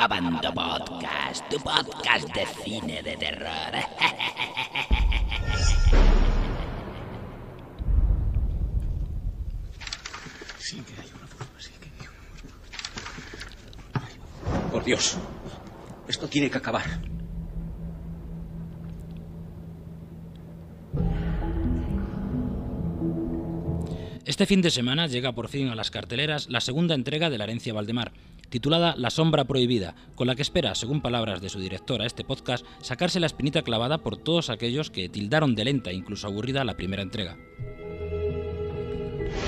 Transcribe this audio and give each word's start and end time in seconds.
Abando 0.00 0.54
Podcast, 0.54 1.42
tu 1.50 1.58
podcast 1.58 2.32
de 2.32 2.46
cine 2.62 3.02
de 3.02 3.16
terror. 3.16 3.72
Sí 10.60 10.76
que 10.86 11.00
hay 11.00 11.08
una 11.16 11.26
forma, 11.26 11.58
sí 11.58 11.72
que 11.80 11.88
hay 11.88 12.06
una 12.06 12.14
forma. 14.52 14.70
Por 14.70 14.84
Dios, 14.84 15.18
esto 16.06 16.28
tiene 16.28 16.48
que 16.48 16.58
acabar. 16.58 16.84
Este 24.24 24.46
fin 24.46 24.62
de 24.62 24.70
semana 24.70 25.08
llega 25.08 25.32
por 25.32 25.48
fin 25.48 25.70
a 25.70 25.74
las 25.74 25.90
carteleras 25.90 26.48
la 26.48 26.60
segunda 26.60 26.94
entrega 26.94 27.30
de 27.30 27.38
La 27.38 27.44
herencia 27.44 27.72
Valdemar, 27.72 28.12
titulada 28.48 28.94
La 28.96 29.10
sombra 29.10 29.44
prohibida, 29.44 29.94
con 30.14 30.26
la 30.26 30.34
que 30.34 30.42
espera, 30.42 30.74
según 30.74 31.00
palabras 31.00 31.40
de 31.40 31.48
su 31.48 31.60
directora 31.60 32.06
este 32.06 32.24
podcast, 32.24 32.64
sacarse 32.80 33.20
la 33.20 33.26
espinita 33.26 33.62
clavada 33.62 33.98
por 33.98 34.16
todos 34.16 34.50
aquellos 34.50 34.90
que 34.90 35.08
tildaron 35.08 35.54
de 35.54 35.64
lenta 35.64 35.90
e 35.90 35.94
incluso 35.94 36.26
aburrida 36.26 36.64
la 36.64 36.76
primera 36.76 37.02
entrega. 37.02 37.36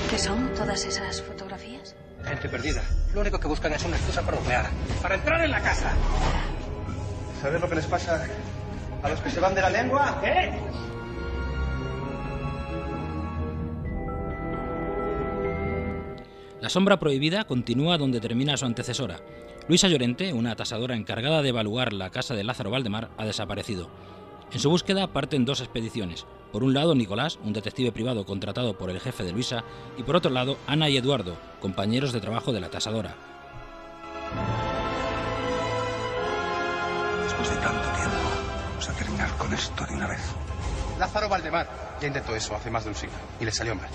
¿Qué 0.09 0.17
son 0.17 0.53
todas 0.53 0.85
esas 0.85 1.21
fotografías? 1.21 1.95
Gente 2.23 2.49
perdida. 2.49 2.83
Lo 3.13 3.21
único 3.21 3.39
que 3.39 3.47
buscan 3.47 3.73
es 3.73 3.83
una 3.83 3.97
excusa 3.97 4.21
para 4.21 4.37
humear. 4.37 4.69
Para 5.01 5.15
entrar 5.15 5.43
en 5.43 5.51
la 5.51 5.61
casa. 5.61 5.91
¿Sabes 7.41 7.59
lo 7.59 7.67
que 7.67 7.75
les 7.75 7.85
pasa 7.85 8.27
a 9.01 9.09
los 9.09 9.19
que 9.21 9.29
se 9.29 9.39
van 9.39 9.55
de 9.55 9.61
la 9.61 9.69
lengua? 9.69 10.21
¿Eh? 10.23 10.51
La 16.61 16.69
sombra 16.69 16.99
prohibida 16.99 17.45
continúa 17.45 17.97
donde 17.97 18.21
termina 18.21 18.55
su 18.55 18.65
antecesora. 18.65 19.19
Luisa 19.67 19.87
Llorente, 19.87 20.31
una 20.31 20.55
tasadora 20.55 20.95
encargada 20.95 21.41
de 21.41 21.49
evaluar 21.49 21.91
la 21.91 22.11
casa 22.11 22.35
de 22.35 22.43
Lázaro 22.43 22.69
Valdemar, 22.69 23.09
ha 23.17 23.25
desaparecido. 23.25 23.89
En 24.51 24.59
su 24.59 24.69
búsqueda 24.69 25.11
parten 25.11 25.43
dos 25.43 25.61
expediciones. 25.61 26.27
Por 26.51 26.63
un 26.63 26.75
lado, 26.75 26.93
Nicolás, 26.93 27.39
un 27.43 27.53
detective 27.53 27.91
privado 27.91 28.27
contratado 28.27 28.77
por 28.77 28.91
el 28.91 28.99
jefe 28.99 29.23
de 29.23 29.31
Luisa, 29.31 29.63
y 29.97 30.03
por 30.03 30.15
otro 30.15 30.29
lado, 30.29 30.57
Ana 30.67 30.87
y 30.87 30.97
Eduardo, 30.97 31.35
compañeros 31.59 32.13
de 32.13 32.21
trabajo 32.21 32.53
de 32.53 32.61
la 32.61 32.69
tasadora. 32.69 33.15
Después 37.23 37.49
de 37.49 37.55
tanto 37.55 37.89
tiempo, 37.89 38.17
vamos 38.69 38.87
a 38.87 38.93
terminar 38.93 39.37
con 39.37 39.51
esto 39.51 39.83
de 39.87 39.95
una 39.95 40.07
vez. 40.07 40.21
Lázaro 40.99 41.27
Valdemar 41.27 41.97
ya 41.99 42.07
intentó 42.07 42.35
eso 42.35 42.55
hace 42.55 42.69
más 42.69 42.83
de 42.83 42.91
un 42.91 42.95
siglo 42.95 43.17
y 43.39 43.45
le 43.45 43.51
salió 43.51 43.73
mal. 43.73 43.89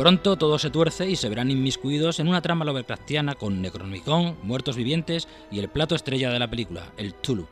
Pronto 0.00 0.36
todo 0.36 0.58
se 0.58 0.70
tuerce 0.70 1.10
y 1.10 1.14
se 1.14 1.28
verán 1.28 1.50
inmiscuidos 1.50 2.20
en 2.20 2.28
una 2.28 2.40
trama 2.40 2.64
Lovecraftiana 2.64 3.34
con 3.34 3.60
Necronomicon, 3.60 4.38
muertos 4.42 4.74
vivientes 4.74 5.28
y 5.50 5.58
el 5.58 5.68
plato 5.68 5.94
estrella 5.94 6.30
de 6.30 6.38
la 6.38 6.48
película, 6.48 6.90
el 6.96 7.12
Tulu. 7.12 7.46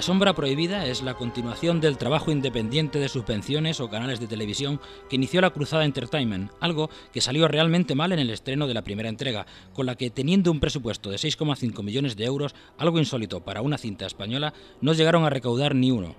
La 0.00 0.06
Sombra 0.06 0.32
Prohibida 0.32 0.86
es 0.86 1.02
la 1.02 1.12
continuación 1.12 1.78
del 1.82 1.98
trabajo 1.98 2.32
independiente 2.32 2.98
de 2.98 3.10
subvenciones 3.10 3.80
o 3.80 3.90
canales 3.90 4.18
de 4.18 4.28
televisión 4.28 4.80
que 5.10 5.16
inició 5.16 5.42
la 5.42 5.50
Cruzada 5.50 5.84
Entertainment, 5.84 6.50
algo 6.58 6.88
que 7.12 7.20
salió 7.20 7.46
realmente 7.48 7.94
mal 7.94 8.10
en 8.12 8.18
el 8.18 8.30
estreno 8.30 8.66
de 8.66 8.72
la 8.72 8.80
primera 8.80 9.10
entrega, 9.10 9.44
con 9.74 9.84
la 9.84 9.96
que 9.96 10.08
teniendo 10.08 10.50
un 10.50 10.58
presupuesto 10.58 11.10
de 11.10 11.18
6,5 11.18 11.82
millones 11.82 12.16
de 12.16 12.24
euros, 12.24 12.54
algo 12.78 12.98
insólito 12.98 13.44
para 13.44 13.60
una 13.60 13.76
cinta 13.76 14.06
española, 14.06 14.54
no 14.80 14.94
llegaron 14.94 15.24
a 15.26 15.28
recaudar 15.28 15.74
ni 15.74 15.90
uno. 15.90 16.14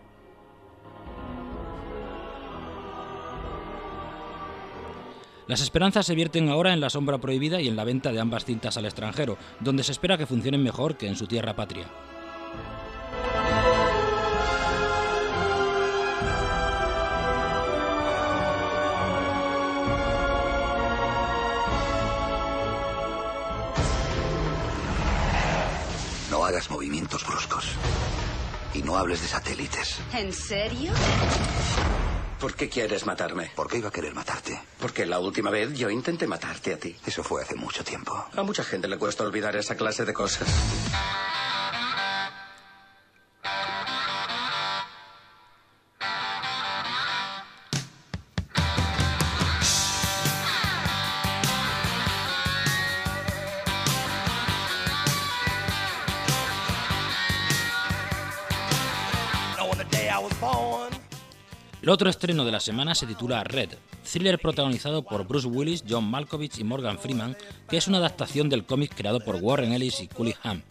Las 5.47 5.61
esperanzas 5.61 6.05
se 6.05 6.13
vierten 6.13 6.50
ahora 6.50 6.72
en 6.73 6.81
La 6.81 6.91
Sombra 6.91 7.17
Prohibida 7.17 7.59
y 7.61 7.67
en 7.67 7.75
la 7.75 7.84
venta 7.84 8.11
de 8.11 8.19
ambas 8.19 8.45
cintas 8.45 8.78
al 8.78 8.85
extranjero, 8.85 9.39
donde 9.59 9.81
se 9.81 9.91
espera 9.91 10.19
que 10.19 10.28
funcionen 10.28 10.61
mejor 10.61 10.97
que 10.97 11.07
en 11.07 11.16
su 11.16 11.25
tierra 11.25 11.55
patria. 11.55 11.88
Hagas 26.51 26.69
movimientos 26.69 27.25
bruscos. 27.25 27.66
Y 28.73 28.84
no 28.84 28.97
hables 28.97 29.22
de 29.22 29.28
satélites. 29.28 30.00
¿En 30.13 30.34
serio? 30.34 30.91
¿Por 32.39 32.56
qué 32.56 32.69
quieres 32.69 33.06
matarme? 33.06 33.51
¿Por 33.56 33.69
qué 33.69 33.78
iba 33.78 33.89
a 33.89 33.91
querer 33.91 34.13
matarte? 34.13 34.59
Porque 34.79 35.06
la 35.06 35.19
última 35.19 35.50
vez 35.50 35.73
yo 35.73 35.90
intenté 35.90 36.28
matarte 36.28 36.73
a 36.73 36.78
ti. 36.78 36.95
Eso 37.06 37.23
fue 37.23 37.41
hace 37.44 37.56
mucho 37.56 37.84
tiempo. 37.84 38.25
A 38.35 38.44
mucha 38.44 38.63
gente 38.63 38.88
le 38.88 38.97
cuesta 38.97 39.23
olvidar 39.23 39.56
esa 39.56 39.75
clase 39.75 40.06
de 40.06 40.13
cosas. 40.13 40.47
El 61.81 61.89
otro 61.89 62.11
estreno 62.11 62.45
de 62.45 62.51
la 62.51 62.59
semana 62.59 62.93
se 62.93 63.07
titula 63.07 63.43
Red, 63.43 63.69
thriller 64.03 64.37
protagonizado 64.39 65.01
por 65.01 65.27
Bruce 65.27 65.47
Willis, 65.47 65.83
John 65.89 66.05
Malkovich 66.05 66.59
y 66.59 66.63
Morgan 66.63 66.99
Freeman, 66.99 67.35
que 67.67 67.77
es 67.77 67.87
una 67.87 67.97
adaptación 67.97 68.49
del 68.49 68.65
cómic 68.65 68.93
creado 68.95 69.19
por 69.19 69.37
Warren 69.37 69.73
Ellis 69.73 69.99
y 70.01 70.07
Cully 70.07 70.35
Ham. 70.43 70.61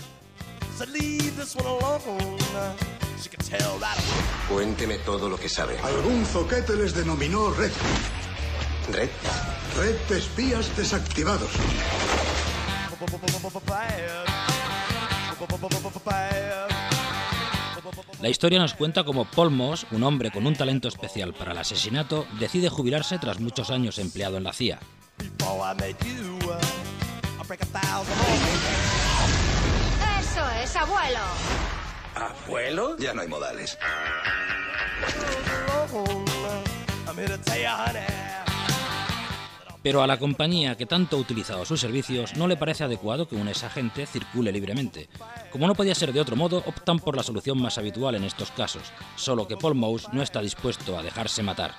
Cuénteme 4.48 4.98
todo 4.98 5.28
lo 5.28 5.36
que 5.36 5.48
sabe. 5.48 5.76
Algún 5.80 6.24
zoquete 6.24 6.76
les 6.76 6.94
denominó 6.94 7.50
Red. 7.54 7.72
¿Red? 8.92 9.10
Red 9.76 9.96
de 10.08 10.18
espías 10.18 10.76
desactivados. 10.76 11.50
La 18.20 18.28
historia 18.28 18.58
nos 18.58 18.74
cuenta 18.74 19.04
cómo 19.04 19.24
Paul 19.24 19.50
Moss, 19.50 19.86
un 19.92 20.02
hombre 20.02 20.30
con 20.30 20.46
un 20.46 20.54
talento 20.54 20.88
especial 20.88 21.32
para 21.32 21.52
el 21.52 21.58
asesinato, 21.58 22.26
decide 22.38 22.68
jubilarse 22.68 23.18
tras 23.18 23.40
muchos 23.40 23.70
años 23.70 23.98
empleado 23.98 24.36
en 24.36 24.44
la 24.44 24.52
CIA. 24.52 24.78
Eso 30.20 30.50
es, 30.62 30.76
abuelo. 30.76 31.20
¿Abuelo? 32.14 32.96
Ya 32.98 33.14
no 33.14 33.22
hay 33.22 33.28
modales. 33.28 33.78
Pero 39.82 40.02
a 40.02 40.06
la 40.06 40.18
compañía 40.18 40.76
que 40.76 40.86
tanto 40.86 41.16
ha 41.16 41.20
utilizado 41.20 41.64
sus 41.64 41.80
servicios 41.80 42.36
no 42.36 42.46
le 42.46 42.56
parece 42.56 42.84
adecuado 42.84 43.26
que 43.26 43.36
un 43.36 43.48
exagente 43.48 44.06
circule 44.06 44.52
libremente. 44.52 45.08
Como 45.50 45.66
no 45.66 45.74
podía 45.74 45.94
ser 45.94 46.12
de 46.12 46.20
otro 46.20 46.36
modo, 46.36 46.58
optan 46.66 46.98
por 46.98 47.16
la 47.16 47.22
solución 47.22 47.60
más 47.60 47.78
habitual 47.78 48.14
en 48.14 48.24
estos 48.24 48.50
casos, 48.50 48.82
solo 49.16 49.48
que 49.48 49.56
Paul 49.56 49.74
Mouse 49.74 50.08
no 50.12 50.22
está 50.22 50.40
dispuesto 50.40 50.98
a 50.98 51.02
dejarse 51.02 51.42
matar. 51.42 51.74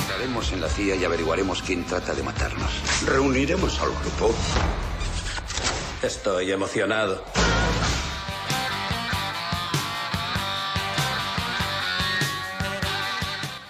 Entraremos 0.00 0.52
en 0.52 0.60
la 0.60 0.68
CIA 0.68 0.96
y 0.96 1.04
averiguaremos 1.04 1.62
quién 1.62 1.84
trata 1.84 2.14
de 2.14 2.22
matarnos. 2.22 2.70
Reuniremos 3.06 3.78
al 3.80 3.90
grupo. 3.90 4.34
Estoy 6.02 6.52
emocionado. 6.52 7.24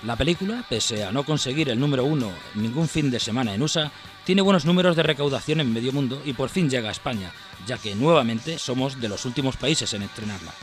La 0.09 0.17
película, 0.17 0.65
pese 0.67 1.05
a 1.05 1.13
no 1.13 1.23
conseguir 1.23 1.69
el 1.69 1.79
número 1.79 2.07
uno 2.07 2.33
ningún 2.55 2.89
fin 2.89 3.11
de 3.11 3.21
semana 3.21 3.53
en 3.53 3.61
USA, 3.61 3.93
tiene 4.25 4.41
buenos 4.41 4.65
números 4.65 4.97
de 4.97 5.03
recaudación 5.03 5.61
en 5.61 5.71
medio 5.71 5.93
mundo 5.93 6.23
y 6.25 6.33
por 6.33 6.49
fin 6.49 6.71
llega 6.71 6.89
a 6.89 6.93
España, 6.93 7.31
ya 7.67 7.77
que 7.77 7.95
nuevamente 7.95 8.59
somos 8.59 8.99
de 9.03 9.11
los 9.11 9.27
últimos 9.27 9.59
países 9.59 9.93
en 9.93 10.05
estrenarla. 10.05 10.55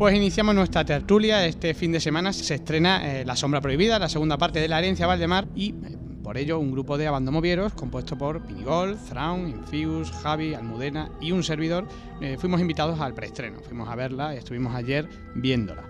Pues 0.00 0.14
iniciamos 0.14 0.54
nuestra 0.54 0.82
tertulia. 0.82 1.44
Este 1.44 1.74
fin 1.74 1.92
de 1.92 2.00
semana 2.00 2.32
se 2.32 2.54
estrena 2.54 3.06
eh, 3.06 3.22
La 3.26 3.36
Sombra 3.36 3.60
Prohibida, 3.60 3.98
la 3.98 4.08
segunda 4.08 4.38
parte 4.38 4.58
de 4.58 4.66
La 4.66 4.78
Herencia 4.78 5.06
Valdemar. 5.06 5.46
Y 5.54 5.72
eh, 5.72 5.98
por 6.22 6.38
ello, 6.38 6.58
un 6.58 6.72
grupo 6.72 6.96
de 6.96 7.06
abandomovieros 7.06 7.74
compuesto 7.74 8.16
por 8.16 8.40
Pinigol, 8.40 8.96
Thrawn, 9.10 9.46
Infuse, 9.46 10.10
Javi, 10.22 10.54
Almudena 10.54 11.10
y 11.20 11.32
un 11.32 11.42
servidor 11.42 11.86
eh, 12.22 12.38
fuimos 12.40 12.62
invitados 12.62 12.98
al 12.98 13.12
preestreno. 13.12 13.60
Fuimos 13.60 13.90
a 13.90 13.94
verla 13.94 14.34
y 14.34 14.38
estuvimos 14.38 14.74
ayer 14.74 15.06
viéndola. 15.34 15.82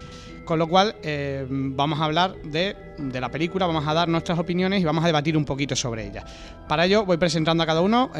Con 0.44 0.58
lo 0.58 0.66
cual, 0.66 0.96
vamos 1.48 2.00
a 2.00 2.04
hablar 2.06 2.34
de, 2.42 2.74
de 2.98 3.20
la 3.20 3.28
película, 3.30 3.68
vamos 3.68 3.86
a 3.86 3.94
dar 3.94 4.08
nuestras 4.08 4.36
opiniones 4.36 4.80
y 4.82 4.84
vamos 4.84 5.04
a 5.04 5.06
debatir 5.06 5.36
un 5.36 5.44
poquito 5.44 5.76
sobre 5.76 6.08
ella. 6.08 6.24
Para 6.66 6.86
ello, 6.86 7.04
voy 7.04 7.18
presentando 7.18 7.62
a 7.62 7.66
cada 7.66 7.80
uno. 7.80 8.10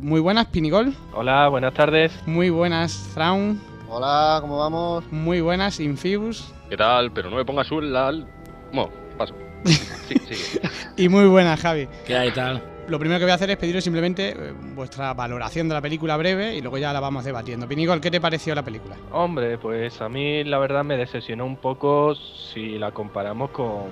Muy 0.00 0.20
buenas, 0.20 0.46
Pinigol. 0.46 0.94
Hola, 1.12 1.48
buenas 1.48 1.74
tardes. 1.74 2.10
Muy 2.24 2.48
buenas, 2.48 3.10
Thrawn. 3.12 3.73
Hola, 3.88 4.38
¿cómo 4.40 4.58
vamos? 4.58 5.04
Muy 5.10 5.40
buenas, 5.40 5.78
Infuse. 5.78 6.52
¿Qué 6.68 6.76
tal? 6.76 7.12
Pero 7.12 7.30
no 7.30 7.36
me 7.36 7.44
pongas 7.44 7.70
un 7.70 7.92
lal. 7.92 8.26
Bueno, 8.72 8.90
paso. 9.16 9.34
Sí, 9.64 10.18
sigue. 10.18 10.68
Y 10.98 11.08
muy 11.08 11.26
buenas, 11.26 11.58
Javi. 11.60 11.88
¿Qué 12.06 12.14
hay 12.14 12.30
tal? 12.30 12.62
Lo 12.88 12.98
primero 12.98 13.18
que 13.18 13.24
voy 13.24 13.32
a 13.32 13.36
hacer 13.36 13.48
es 13.48 13.56
pediros 13.56 13.82
simplemente 13.82 14.30
eh, 14.30 14.52
vuestra 14.74 15.14
valoración 15.14 15.68
de 15.68 15.74
la 15.74 15.80
película 15.80 16.18
breve 16.18 16.54
y 16.54 16.60
luego 16.60 16.76
ya 16.76 16.92
la 16.92 17.00
vamos 17.00 17.24
debatiendo. 17.24 17.66
Pinigol, 17.66 18.00
¿qué 18.00 18.10
te 18.10 18.20
pareció 18.20 18.54
la 18.54 18.62
película? 18.62 18.96
Hombre, 19.12 19.56
pues 19.56 20.02
a 20.02 20.10
mí 20.10 20.44
la 20.44 20.58
verdad 20.58 20.84
me 20.84 20.98
decepcionó 20.98 21.46
un 21.46 21.56
poco 21.56 22.14
si 22.14 22.78
la 22.78 22.90
comparamos 22.90 23.50
con, 23.52 23.84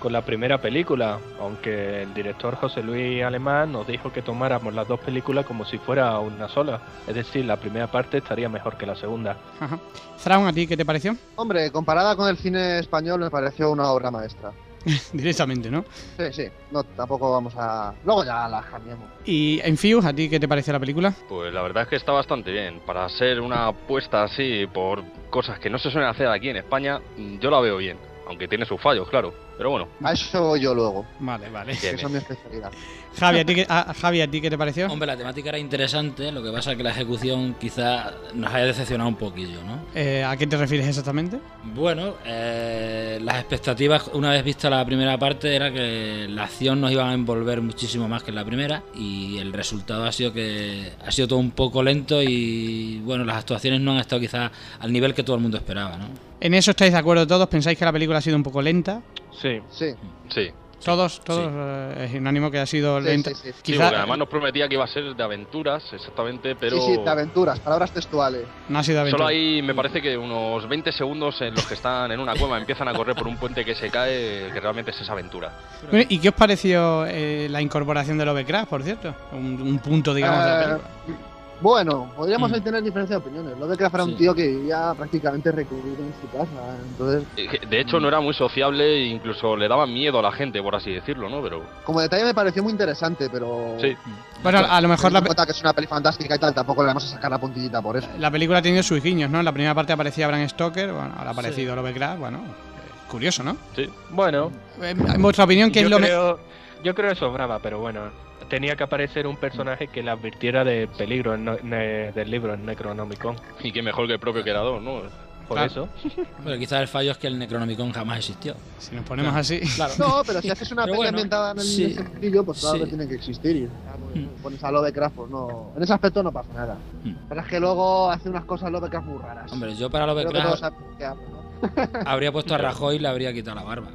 con 0.00 0.12
la 0.12 0.22
primera 0.22 0.60
película, 0.60 1.18
aunque 1.38 2.02
el 2.02 2.14
director 2.14 2.56
José 2.56 2.82
Luis 2.82 3.22
Alemán 3.22 3.70
nos 3.70 3.86
dijo 3.86 4.12
que 4.12 4.22
tomáramos 4.22 4.74
las 4.74 4.88
dos 4.88 4.98
películas 4.98 5.46
como 5.46 5.64
si 5.64 5.78
fuera 5.78 6.18
una 6.18 6.48
sola. 6.48 6.80
Es 7.06 7.14
decir, 7.14 7.44
la 7.44 7.56
primera 7.56 7.86
parte 7.86 8.18
estaría 8.18 8.48
mejor 8.48 8.76
que 8.76 8.86
la 8.86 8.96
segunda. 8.96 9.36
Ajá. 9.60 9.78
Thrawn, 10.24 10.48
¿a 10.48 10.52
ti 10.52 10.66
qué 10.66 10.76
te 10.76 10.84
pareció? 10.84 11.16
Hombre, 11.36 11.70
comparada 11.70 12.16
con 12.16 12.28
el 12.28 12.36
cine 12.36 12.78
español 12.78 13.20
me 13.20 13.30
pareció 13.30 13.70
una 13.70 13.90
obra 13.90 14.10
maestra. 14.10 14.52
Directamente, 15.12 15.70
¿no? 15.70 15.84
Sí, 16.16 16.24
sí, 16.32 16.44
no, 16.70 16.82
tampoco 16.82 17.30
vamos 17.30 17.54
a... 17.56 17.92
Luego 18.04 18.24
ya 18.24 18.48
la 18.48 18.62
cambiamos. 18.62 19.06
Y 19.24 19.60
Infuse, 19.66 20.08
¿a 20.08 20.12
ti 20.12 20.28
qué 20.30 20.40
te 20.40 20.48
pareció 20.48 20.72
la 20.72 20.80
película? 20.80 21.12
Pues 21.28 21.52
la 21.52 21.62
verdad 21.62 21.82
es 21.82 21.88
que 21.90 21.96
está 21.96 22.12
bastante 22.12 22.50
bien. 22.50 22.80
Para 22.86 23.08
ser 23.10 23.40
una 23.40 23.66
apuesta 23.66 24.22
así 24.22 24.66
por 24.72 25.02
cosas 25.28 25.58
que 25.58 25.68
no 25.68 25.78
se 25.78 25.90
suelen 25.90 26.08
hacer 26.08 26.28
aquí 26.28 26.48
en 26.48 26.56
España, 26.56 27.00
yo 27.38 27.50
la 27.50 27.60
veo 27.60 27.76
bien. 27.76 27.98
Aunque 28.26 28.48
tiene 28.48 28.64
sus 28.64 28.80
fallos, 28.80 29.08
claro. 29.10 29.49
Pero 29.60 29.72
bueno. 29.72 29.88
A 30.02 30.14
eso 30.14 30.42
voy 30.42 30.60
yo 30.62 30.74
luego, 30.74 31.04
Vale, 31.18 31.50
vale. 31.50 31.76
Bien, 31.78 31.94
que 31.96 32.00
son 32.00 32.12
mi 32.12 32.16
especialidad. 32.16 32.72
Javi, 33.18 33.40
¿a 33.40 33.44
ti, 33.44 33.54
qué- 33.56 33.66
a- 33.68 33.92
Javi, 33.92 34.22
¿a 34.22 34.30
ti 34.30 34.40
qué 34.40 34.48
te 34.48 34.56
pareció? 34.56 34.86
Hombre, 34.86 35.06
la 35.06 35.18
temática 35.18 35.50
era 35.50 35.58
interesante, 35.58 36.32
lo 36.32 36.42
que 36.42 36.50
pasa 36.50 36.70
es 36.70 36.78
que 36.78 36.82
la 36.82 36.92
ejecución 36.92 37.56
quizá 37.60 38.10
nos 38.32 38.54
haya 38.54 38.64
decepcionado 38.64 39.10
un 39.10 39.16
poquillo, 39.16 39.62
¿no? 39.62 39.80
Eh, 39.94 40.24
¿A 40.26 40.34
qué 40.38 40.46
te 40.46 40.56
refieres 40.56 40.88
exactamente? 40.88 41.38
Bueno, 41.74 42.14
eh, 42.24 43.18
las 43.22 43.34
expectativas 43.40 44.08
una 44.14 44.30
vez 44.30 44.42
vista 44.42 44.70
la 44.70 44.82
primera 44.86 45.18
parte 45.18 45.54
era 45.54 45.70
que 45.70 46.26
la 46.30 46.44
acción 46.44 46.80
nos 46.80 46.90
iba 46.90 47.10
a 47.10 47.12
envolver 47.12 47.60
muchísimo 47.60 48.08
más 48.08 48.22
que 48.22 48.30
en 48.30 48.36
la 48.36 48.44
primera 48.46 48.82
y 48.94 49.36
el 49.36 49.52
resultado 49.52 50.06
ha 50.06 50.12
sido 50.12 50.32
que 50.32 50.90
ha 51.06 51.10
sido 51.12 51.28
todo 51.28 51.38
un 51.38 51.50
poco 51.50 51.82
lento 51.82 52.22
y 52.22 53.00
bueno, 53.04 53.26
las 53.26 53.36
actuaciones 53.36 53.82
no 53.82 53.92
han 53.92 53.98
estado 53.98 54.22
quizá 54.22 54.50
al 54.78 54.90
nivel 54.90 55.12
que 55.12 55.22
todo 55.22 55.36
el 55.36 55.42
mundo 55.42 55.58
esperaba, 55.58 55.98
¿no? 55.98 56.06
¿En 56.40 56.54
eso 56.54 56.70
estáis 56.70 56.92
de 56.92 56.98
acuerdo 56.98 57.26
todos? 57.26 57.46
¿Pensáis 57.48 57.76
que 57.78 57.84
la 57.84 57.92
película 57.92 58.16
ha 58.16 58.22
sido 58.22 58.34
un 58.36 58.42
poco 58.42 58.62
lenta? 58.62 59.02
Sí, 59.32 59.60
Sí, 59.70 59.94
Sí. 60.28 60.50
Todos, 60.82 61.20
todos, 61.22 61.52
eh, 61.54 62.06
es 62.08 62.14
unánimo 62.14 62.50
que 62.50 62.58
ha 62.58 62.64
sido 62.64 63.00
Sí, 63.02 63.06
lenta. 63.06 63.28
sí, 63.34 63.36
sí. 63.42 63.50
Sí, 63.52 63.62
Quizá 63.74 63.88
además 63.88 64.16
nos 64.16 64.28
prometía 64.28 64.66
que 64.66 64.76
iba 64.76 64.84
a 64.84 64.88
ser 64.88 65.14
de 65.14 65.22
aventuras, 65.22 65.84
exactamente, 65.92 66.56
pero... 66.56 66.76
sí, 66.80 66.94
sí, 66.96 67.02
de 67.02 67.10
aventuras, 67.10 67.60
palabras 67.60 67.92
textuales. 67.92 68.46
no 68.70 68.78
ha 68.78 68.82
sido 68.82 69.00
aventura. 69.02 69.18
Solo 69.24 69.28
hay, 69.28 69.60
me 69.60 69.74
parece 69.74 70.00
que 70.00 70.16
unos 70.16 70.66
20 70.66 70.90
segundos 70.92 71.38
en 71.42 71.54
los 71.54 71.66
que 71.66 71.74
están 71.74 72.10
en 72.12 72.18
una 72.18 72.34
cueva, 72.34 72.56
empiezan 72.56 72.88
a 72.88 72.94
correr 72.94 73.14
por 73.14 73.26
un 73.28 73.36
puente 73.36 73.62
que 73.62 73.74
se 73.74 73.90
cae, 73.90 74.48
que 74.54 74.58
realmente 74.58 74.90
es 74.92 74.98
esa 75.02 75.12
aventura. 75.12 75.52
Bueno, 75.90 76.06
¿Y 76.08 76.18
qué 76.18 76.30
os 76.30 76.34
pareció 76.34 77.04
eh, 77.06 77.48
la 77.50 77.60
incorporación 77.60 78.16
de 78.16 78.24
Lovecraft, 78.24 78.70
por 78.70 78.82
cierto? 78.82 79.14
Un, 79.32 79.60
un 79.60 79.78
punto, 79.80 80.14
digamos, 80.14 80.42
de 80.42 80.50
la 80.50 80.60
Eh, 80.62 80.64
película. 80.64 81.29
Bueno, 81.60 82.10
podríamos 82.16 82.50
Mm. 82.50 82.54
ahí 82.54 82.60
tener 82.62 82.82
diferencia 82.82 83.16
de 83.18 83.22
opiniones. 83.22 83.58
Lo 83.58 83.68
de 83.68 83.76
que 83.76 83.84
era 83.84 84.04
un 84.04 84.10
Sí. 84.10 84.16
tío 84.16 84.34
que 84.34 84.46
vivía 84.46 84.94
prácticamente 84.96 85.52
recluido 85.52 85.98
en 86.02 86.14
su 86.20 86.28
casa. 86.30 86.76
Entonces, 86.90 87.24
Eh, 87.36 87.66
De 87.68 87.80
hecho, 87.80 88.00
no 88.00 88.08
era 88.08 88.20
muy 88.20 88.32
sociable 88.34 88.84
e 88.84 89.06
incluso 89.06 89.56
le 89.56 89.68
daba 89.68 89.86
miedo 89.86 90.18
a 90.18 90.22
la 90.22 90.32
gente, 90.32 90.62
por 90.62 90.74
así 90.74 90.90
decirlo, 90.92 91.28
¿no? 91.28 91.42
Pero 91.42 91.62
como 91.84 92.00
detalle 92.00 92.24
me 92.24 92.34
pareció 92.34 92.62
muy 92.62 92.72
interesante, 92.72 93.28
pero... 93.30 93.76
sí, 93.80 93.94
Bueno, 94.42 94.58
a 94.68 94.80
lo 94.80 94.88
mejor 94.88 95.12
la, 95.12 95.20
cuenta 95.20 95.44
que 95.44 95.52
es 95.52 95.60
una 95.60 95.72
peli 95.72 95.86
fantástica 95.86 96.34
y 96.34 96.38
tal, 96.38 96.54
tampoco 96.54 96.82
le 96.82 96.88
vamos 96.88 97.04
a 97.04 97.08
sacar 97.08 97.30
la 97.30 97.38
puntillita 97.38 97.80
por 97.82 97.96
eso. 97.96 98.08
la 98.18 98.30
película 98.30 98.58
ha 98.58 98.62
tenido 98.62 98.82
sus 98.82 99.02
guiños, 99.02 99.30
¿no? 99.30 99.38
En 99.40 99.44
la 99.44 99.52
primera 99.52 99.74
parte 99.74 99.92
aparecía 99.92 100.26
Bram 100.28 100.48
Stoker, 100.48 100.92
bueno, 100.92 101.12
ahora 101.16 101.30
ha 101.30 101.32
aparecido 101.32 101.76
Lovecraft, 101.76 102.18
bueno, 102.20 102.38
eh, 102.38 103.08
curioso, 103.10 103.42
¿no? 103.44 103.56
sí. 103.76 103.88
bueno, 104.10 104.50
Eh, 104.80 104.94
En 104.96 105.20
vuestra 105.22 105.44
opinión, 105.44 105.70
¿qué 105.70 105.80
yo 105.80 105.86
es 105.86 105.90
lo 105.90 105.98
me- 105.98 106.06
creo, 106.06 106.38
yo 106.82 106.94
creo 106.94 107.10
que 107.10 107.16
sobraba, 107.16 107.58
pero 107.58 107.78
bueno, 107.80 108.10
tenía 108.50 108.76
que 108.76 108.82
aparecer 108.84 109.26
un 109.26 109.36
personaje 109.38 109.88
que 109.88 110.02
le 110.02 110.10
advirtiera 110.10 110.62
del 110.64 110.88
peligro 110.88 111.34
en 111.34 111.44
no- 111.46 111.56
ne- 111.62 112.12
del 112.12 112.30
libro, 112.30 112.52
en 112.52 112.66
Necronomicon. 112.66 113.36
Y 113.62 113.72
qué 113.72 113.80
mejor 113.82 114.06
que 114.06 114.12
el 114.14 114.20
propio 114.20 114.42
creador, 114.42 114.82
¿no? 114.82 115.00
Por 115.48 115.56
Claro. 115.56 115.66
eso. 115.72 115.88
Pero 116.44 116.58
quizás 116.58 116.80
el 116.80 116.86
fallo 116.88 117.10
es 117.10 117.18
que 117.18 117.26
el 117.26 117.36
Necronomicon 117.38 117.90
jamás 117.92 118.18
existió. 118.18 118.54
Si 118.78 118.94
nos 118.94 119.04
ponemos 119.04 119.34
así. 119.34 119.60
Claro. 119.76 119.94
No, 119.98 120.22
pero 120.24 120.40
si 120.42 120.48
haces 120.50 120.70
una 120.70 120.82
Pero 120.82 120.92
peli 120.92 120.96
bueno, 120.98 121.08
ambientada 121.10 121.50
en 121.52 121.58
el 121.58 121.64
sí, 121.64 121.96
pues 122.44 122.60
claro 122.60 122.76
sí. 122.76 122.80
que 122.84 122.86
tiene 122.88 123.08
que 123.08 123.14
existir. 123.14 123.68
Ah, 123.88 123.96
pues, 123.98 124.10
Mm. 124.24 124.42
Pones 124.42 124.62
a 124.64 124.72
Lovecraft, 124.72 125.14
pues 125.16 125.30
no. 125.30 125.72
En 125.76 125.82
ese 125.84 125.92
aspecto 125.92 126.20
no 126.22 126.32
pasa 126.32 126.52
nada. 126.52 126.76
Mm. 127.04 127.12
Pero 127.28 127.40
es 127.40 127.46
que 127.46 127.60
luego 127.60 128.10
hace 128.10 128.28
unas 128.28 128.44
cosas 128.44 128.70
Lovecraft 128.72 129.06
muy 129.06 129.18
raras. 129.18 129.52
Hombre, 129.52 129.74
yo 129.76 129.88
para 129.88 130.04
que 130.06 130.12
Lovecraft 130.24 130.62
¿no? 130.62 132.00
habría 132.06 132.32
puesto 132.32 132.54
a 132.54 132.58
Rajoy 132.66 132.96
y 132.96 132.98
le 132.98 133.08
habría 133.08 133.32
quitado 133.32 133.54
la 133.56 133.62
barba. 133.64 133.88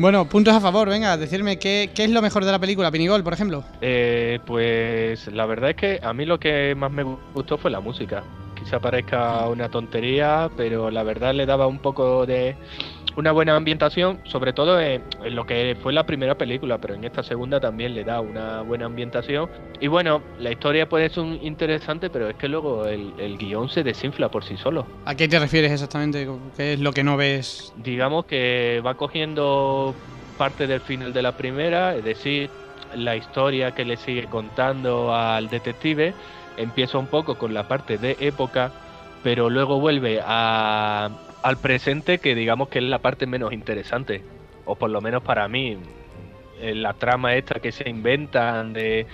Bueno, 0.00 0.24
puntos 0.24 0.54
a 0.54 0.62
favor, 0.62 0.88
venga, 0.88 1.18
decirme 1.18 1.58
qué, 1.58 1.90
qué 1.94 2.04
es 2.04 2.10
lo 2.10 2.22
mejor 2.22 2.46
de 2.46 2.50
la 2.50 2.58
película, 2.58 2.90
Pinigol, 2.90 3.22
por 3.22 3.34
ejemplo. 3.34 3.64
Eh, 3.82 4.38
pues 4.46 5.26
la 5.30 5.44
verdad 5.44 5.70
es 5.70 5.76
que 5.76 6.00
a 6.02 6.14
mí 6.14 6.24
lo 6.24 6.40
que 6.40 6.74
más 6.74 6.90
me 6.90 7.02
gustó 7.02 7.58
fue 7.58 7.70
la 7.70 7.80
música. 7.80 8.22
Quizá 8.54 8.80
parezca 8.80 9.46
una 9.46 9.68
tontería, 9.68 10.50
pero 10.56 10.90
la 10.90 11.02
verdad 11.02 11.34
le 11.34 11.44
daba 11.44 11.66
un 11.66 11.80
poco 11.80 12.24
de 12.24 12.56
una 13.16 13.32
buena 13.32 13.56
ambientación, 13.56 14.20
sobre 14.24 14.52
todo 14.52 14.80
en, 14.80 15.06
en 15.20 15.34
lo 15.34 15.44
que 15.46 15.76
fue 15.80 15.92
la 15.92 16.06
primera 16.06 16.36
película, 16.36 16.78
pero 16.78 16.94
en 16.94 17.04
esta 17.04 17.22
segunda 17.22 17.60
también 17.60 17.94
le 17.94 18.04
da 18.04 18.20
una 18.20 18.62
buena 18.62 18.86
ambientación. 18.86 19.48
Y 19.78 19.88
bueno, 19.88 20.28
la 20.36 20.50
historia 20.52 20.88
puede 20.88 21.08
ser 21.10 21.22
un- 21.24 21.38
interesante, 21.40 22.10
pero 22.10 22.28
es 22.28 22.36
que 22.36 22.48
luego 22.48 22.86
el, 22.86 23.14
el 23.18 23.38
guion 23.38 23.68
se 23.68 23.82
desinfla 23.84 24.30
por 24.30 24.44
sí 24.44 24.56
solo. 24.56 24.92
¿A 25.04 25.14
qué 25.16 25.28
te 25.28 25.38
refieres 25.38 25.72
exactamente? 25.72 26.26
¿Qué 26.56 26.72
es 26.74 26.80
lo 26.80 26.92
que 26.92 27.04
no 27.04 27.16
ves? 27.16 27.74
digamos 27.74 28.26
que 28.26 28.80
va 28.84 28.96
cogiendo 28.96 30.00
parte 30.36 30.66
del 30.66 30.80
final 30.80 31.12
de 31.12 31.22
la 31.22 31.36
primera, 31.36 31.96
es 31.96 32.04
decir, 32.04 32.52
la 32.90 33.16
historia 33.16 33.72
que 33.72 33.84
le 33.84 33.96
sigue 33.96 34.28
contando 34.28 35.14
al 35.14 35.48
detective 35.48 36.16
empieza 36.56 36.98
un 36.98 37.08
poco 37.08 37.38
con 37.38 37.54
la 37.54 37.68
parte 37.68 37.98
de 37.98 38.16
época, 38.18 38.74
pero 39.20 39.50
luego 39.50 39.78
vuelve 39.80 40.20
a, 40.24 41.10
al 41.42 41.58
presente 41.58 42.18
que 42.18 42.34
digamos 42.34 42.68
que 42.68 42.78
es 42.78 42.84
la 42.84 42.98
parte 42.98 43.26
menos 43.26 43.52
interesante, 43.52 44.22
o 44.64 44.76
por 44.76 44.90
lo 44.90 45.00
menos 45.00 45.22
para 45.22 45.48
mí, 45.48 45.78
eh, 46.60 46.74
la 46.74 46.92
trama 46.94 47.34
esta 47.34 47.60
que 47.60 47.72
se 47.72 47.88
inventan 47.88 48.72
de 48.72 49.06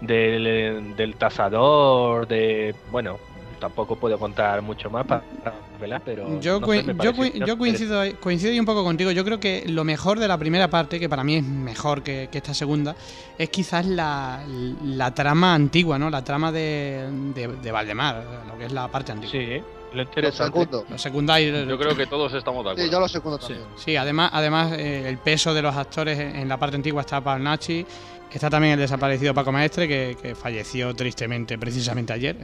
del, 0.00 0.96
del 0.96 1.14
tasador, 1.16 2.26
de 2.26 2.74
bueno, 2.90 3.18
tampoco 3.58 3.96
puedo 3.96 4.18
contar 4.18 4.62
mucho 4.62 4.88
más 4.90 5.06
para 5.06 5.22
¿verdad? 5.78 6.02
pero 6.04 6.40
Yo, 6.40 6.60
no 6.60 6.66
coi- 6.66 6.84
sé, 6.84 6.94
me 6.94 7.04
yo, 7.04 7.12
yo 7.46 7.58
coincido, 7.58 8.00
ahí- 8.00 8.12
coincido 8.14 8.52
ahí 8.52 8.60
un 8.60 8.66
poco 8.66 8.84
contigo. 8.84 9.10
Yo 9.10 9.24
creo 9.24 9.40
que 9.40 9.64
lo 9.66 9.84
mejor 9.84 10.18
de 10.18 10.28
la 10.28 10.36
primera 10.38 10.68
parte, 10.68 10.98
que 11.00 11.08
para 11.08 11.24
mí 11.24 11.36
es 11.36 11.44
mejor 11.44 12.02
que, 12.02 12.28
que 12.30 12.38
esta 12.38 12.52
segunda, 12.54 12.96
es 13.38 13.48
quizás 13.50 13.86
la, 13.86 14.40
la 14.84 15.14
trama 15.14 15.54
antigua, 15.54 15.98
¿no? 15.98 16.10
La 16.10 16.22
trama 16.22 16.52
de, 16.52 17.08
de, 17.34 17.48
de 17.48 17.72
Valdemar, 17.72 18.22
lo 18.48 18.58
que 18.58 18.66
es 18.66 18.72
la 18.72 18.88
parte 18.88 19.12
antigua. 19.12 19.30
Sí, 19.32 19.62
lo 19.92 20.32
segundo. 20.32 20.84
Yo 20.88 21.78
creo 21.78 21.96
que 21.96 22.06
todos 22.06 22.32
estamos 22.34 22.64
de 22.64 22.70
acuerdo. 22.70 22.86
Sí, 22.86 22.92
yo 22.92 23.00
lo 23.00 23.08
segundo 23.08 23.38
también. 23.38 23.60
Sí, 23.76 23.96
además, 23.96 24.30
además 24.32 24.72
eh, 24.72 25.08
el 25.08 25.18
peso 25.18 25.54
de 25.54 25.62
los 25.62 25.74
actores 25.74 26.18
en, 26.18 26.48
la 26.48 26.56
parte 26.56 26.76
antigua 26.76 27.02
está 27.02 27.20
Palnachi. 27.20 27.84
Está 28.32 28.48
también 28.48 28.74
el 28.74 28.78
desaparecido 28.78 29.34
Paco 29.34 29.50
Maestre, 29.50 29.88
que, 29.88 30.16
que 30.20 30.34
falleció 30.36 30.94
tristemente 30.94 31.58
precisamente 31.58 32.12
ayer. 32.12 32.36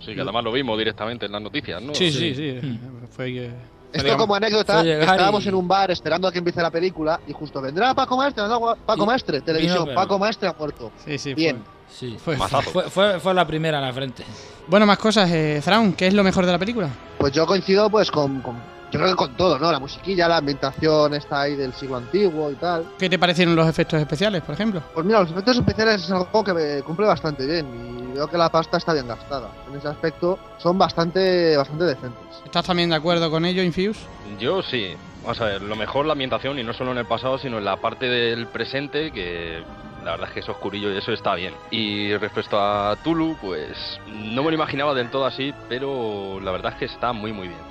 Sí, 0.00 0.14
que 0.14 0.20
además 0.20 0.42
lo 0.42 0.50
vimos 0.50 0.76
directamente 0.76 1.26
en 1.26 1.32
las 1.32 1.42
noticias, 1.42 1.80
¿no? 1.80 1.94
Sí, 1.94 2.10
sí, 2.10 2.34
sí. 2.34 2.58
Mm. 2.60 3.06
Fue, 3.10 3.30
eh, 3.36 3.50
Esto 3.92 4.04
digamos, 4.04 4.22
como 4.22 4.34
anécdota, 4.36 4.82
estábamos 4.84 5.44
y- 5.44 5.48
en 5.48 5.54
un 5.54 5.66
bar 5.66 5.90
esperando 5.90 6.28
a 6.28 6.32
que 6.32 6.38
empiece 6.38 6.62
la 6.62 6.70
película 6.70 7.20
y 7.26 7.32
justo 7.32 7.60
vendrá 7.60 7.92
Paco 7.94 8.16
Maestre, 8.16 8.44
¿no? 8.46 8.76
Paco 8.86 9.02
Y- 9.02 9.06
Maestre, 9.06 9.40
televisión, 9.40 9.74
vino, 9.78 9.84
pero- 9.86 10.00
Paco 10.00 10.18
Maestre 10.18 10.48
ha 10.48 10.54
muerto. 10.58 10.92
Sí, 11.04 11.18
sí, 11.18 11.34
Bien. 11.34 11.56
fue- 11.56 11.90
Sí. 11.92 12.16
fue-. 12.24 12.36
Fue, 12.36 12.84
fue, 12.90 13.20
fue 13.20 13.34
la 13.34 13.44
primera 13.46 13.78
en 13.78 13.84
la 13.84 13.92
frente. 13.92 14.24
Bueno, 14.68 14.86
más 14.86 14.98
cosas. 14.98 15.28
Eh, 15.32 15.60
Thrawn, 15.64 15.94
¿qué 15.94 16.06
es 16.06 16.14
lo 16.14 16.22
mejor 16.22 16.46
de 16.46 16.52
la 16.52 16.58
película? 16.58 16.88
Pues 17.18 17.32
yo 17.32 17.44
coincido 17.46 17.90
pues 17.90 18.10
con, 18.12 18.40
con- 18.42 18.62
yo 18.90 18.98
creo 18.98 19.10
que 19.10 19.16
con 19.16 19.34
todo, 19.36 19.58
¿no? 19.58 19.70
La 19.70 19.78
musiquilla, 19.78 20.28
la 20.28 20.38
ambientación 20.38 21.14
está 21.14 21.42
ahí 21.42 21.56
del 21.56 21.72
siglo 21.72 21.96
antiguo 21.96 22.50
y 22.50 22.56
tal. 22.56 22.84
¿Qué 22.98 23.08
te 23.08 23.18
parecieron 23.18 23.54
los 23.54 23.68
efectos 23.68 24.00
especiales, 24.00 24.42
por 24.42 24.54
ejemplo? 24.54 24.82
Pues 24.92 25.06
mira, 25.06 25.20
los 25.20 25.30
efectos 25.30 25.58
especiales 25.58 26.02
es 26.02 26.10
algo 26.10 26.42
que 26.42 26.52
me 26.52 26.82
cumple 26.82 27.06
bastante 27.06 27.46
bien 27.46 27.66
y 28.10 28.16
veo 28.16 28.26
que 28.26 28.36
la 28.36 28.48
pasta 28.50 28.78
está 28.78 28.92
bien 28.92 29.06
gastada. 29.06 29.48
En 29.70 29.78
ese 29.78 29.88
aspecto 29.88 30.38
son 30.58 30.76
bastante, 30.76 31.56
bastante 31.56 31.84
decentes. 31.84 32.20
¿Estás 32.44 32.66
también 32.66 32.90
de 32.90 32.96
acuerdo 32.96 33.30
con 33.30 33.44
ello, 33.44 33.62
Infuse? 33.62 34.00
Yo 34.38 34.62
sí. 34.62 34.94
Vamos 35.22 35.40
a 35.42 35.44
ver, 35.44 35.62
lo 35.62 35.76
mejor 35.76 36.06
la 36.06 36.12
ambientación 36.12 36.58
y 36.58 36.64
no 36.64 36.72
solo 36.72 36.92
en 36.92 36.98
el 36.98 37.06
pasado, 37.06 37.38
sino 37.38 37.58
en 37.58 37.64
la 37.64 37.76
parte 37.76 38.06
del 38.06 38.46
presente, 38.46 39.12
que 39.12 39.62
la 40.02 40.12
verdad 40.12 40.28
es 40.28 40.34
que 40.34 40.40
es 40.40 40.48
oscurillo 40.48 40.90
y 40.92 40.96
eso 40.96 41.12
está 41.12 41.34
bien. 41.34 41.54
Y 41.70 42.16
respecto 42.16 42.58
a 42.58 42.96
Tulu, 43.04 43.36
pues 43.40 43.76
no 44.08 44.42
me 44.42 44.50
lo 44.50 44.54
imaginaba 44.54 44.94
del 44.94 45.10
todo 45.10 45.26
así, 45.26 45.52
pero 45.68 46.40
la 46.40 46.50
verdad 46.50 46.72
es 46.72 46.78
que 46.78 46.84
está 46.86 47.12
muy 47.12 47.32
muy 47.32 47.48
bien. 47.48 47.69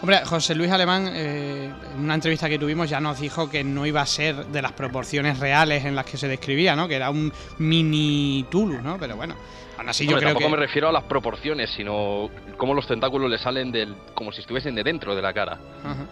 Hombre, 0.00 0.24
José 0.24 0.54
Luis 0.54 0.70
Alemán, 0.70 1.10
eh, 1.12 1.70
en 1.94 2.00
una 2.00 2.14
entrevista 2.14 2.48
que 2.48 2.58
tuvimos 2.58 2.88
ya 2.88 3.00
nos 3.00 3.20
dijo 3.20 3.50
que 3.50 3.62
no 3.62 3.84
iba 3.84 4.00
a 4.00 4.06
ser 4.06 4.46
de 4.46 4.62
las 4.62 4.72
proporciones 4.72 5.38
reales 5.38 5.84
en 5.84 5.94
las 5.94 6.06
que 6.06 6.16
se 6.16 6.26
describía, 6.26 6.74
¿no? 6.74 6.88
Que 6.88 6.94
era 6.96 7.10
un 7.10 7.30
mini 7.58 8.46
Tulu, 8.50 8.80
¿no? 8.80 8.96
Pero 8.98 9.16
bueno, 9.16 9.34
aún 9.76 9.88
así 9.90 10.04
yo 10.04 10.12
Hombre, 10.12 10.20
creo 10.20 10.28
tampoco 10.34 10.46
que... 10.50 10.56
me 10.58 10.66
refiero 10.66 10.88
a 10.88 10.92
las 10.92 11.04
proporciones, 11.04 11.70
sino 11.76 12.30
cómo 12.56 12.72
los 12.72 12.86
tentáculos 12.86 13.30
le 13.30 13.36
salen 13.36 13.70
del, 13.72 13.94
como 14.14 14.32
si 14.32 14.40
estuviesen 14.40 14.74
de 14.74 14.82
dentro 14.84 15.14
de 15.14 15.20
la 15.20 15.34
cara. 15.34 15.58
Ajá. 15.84 16.06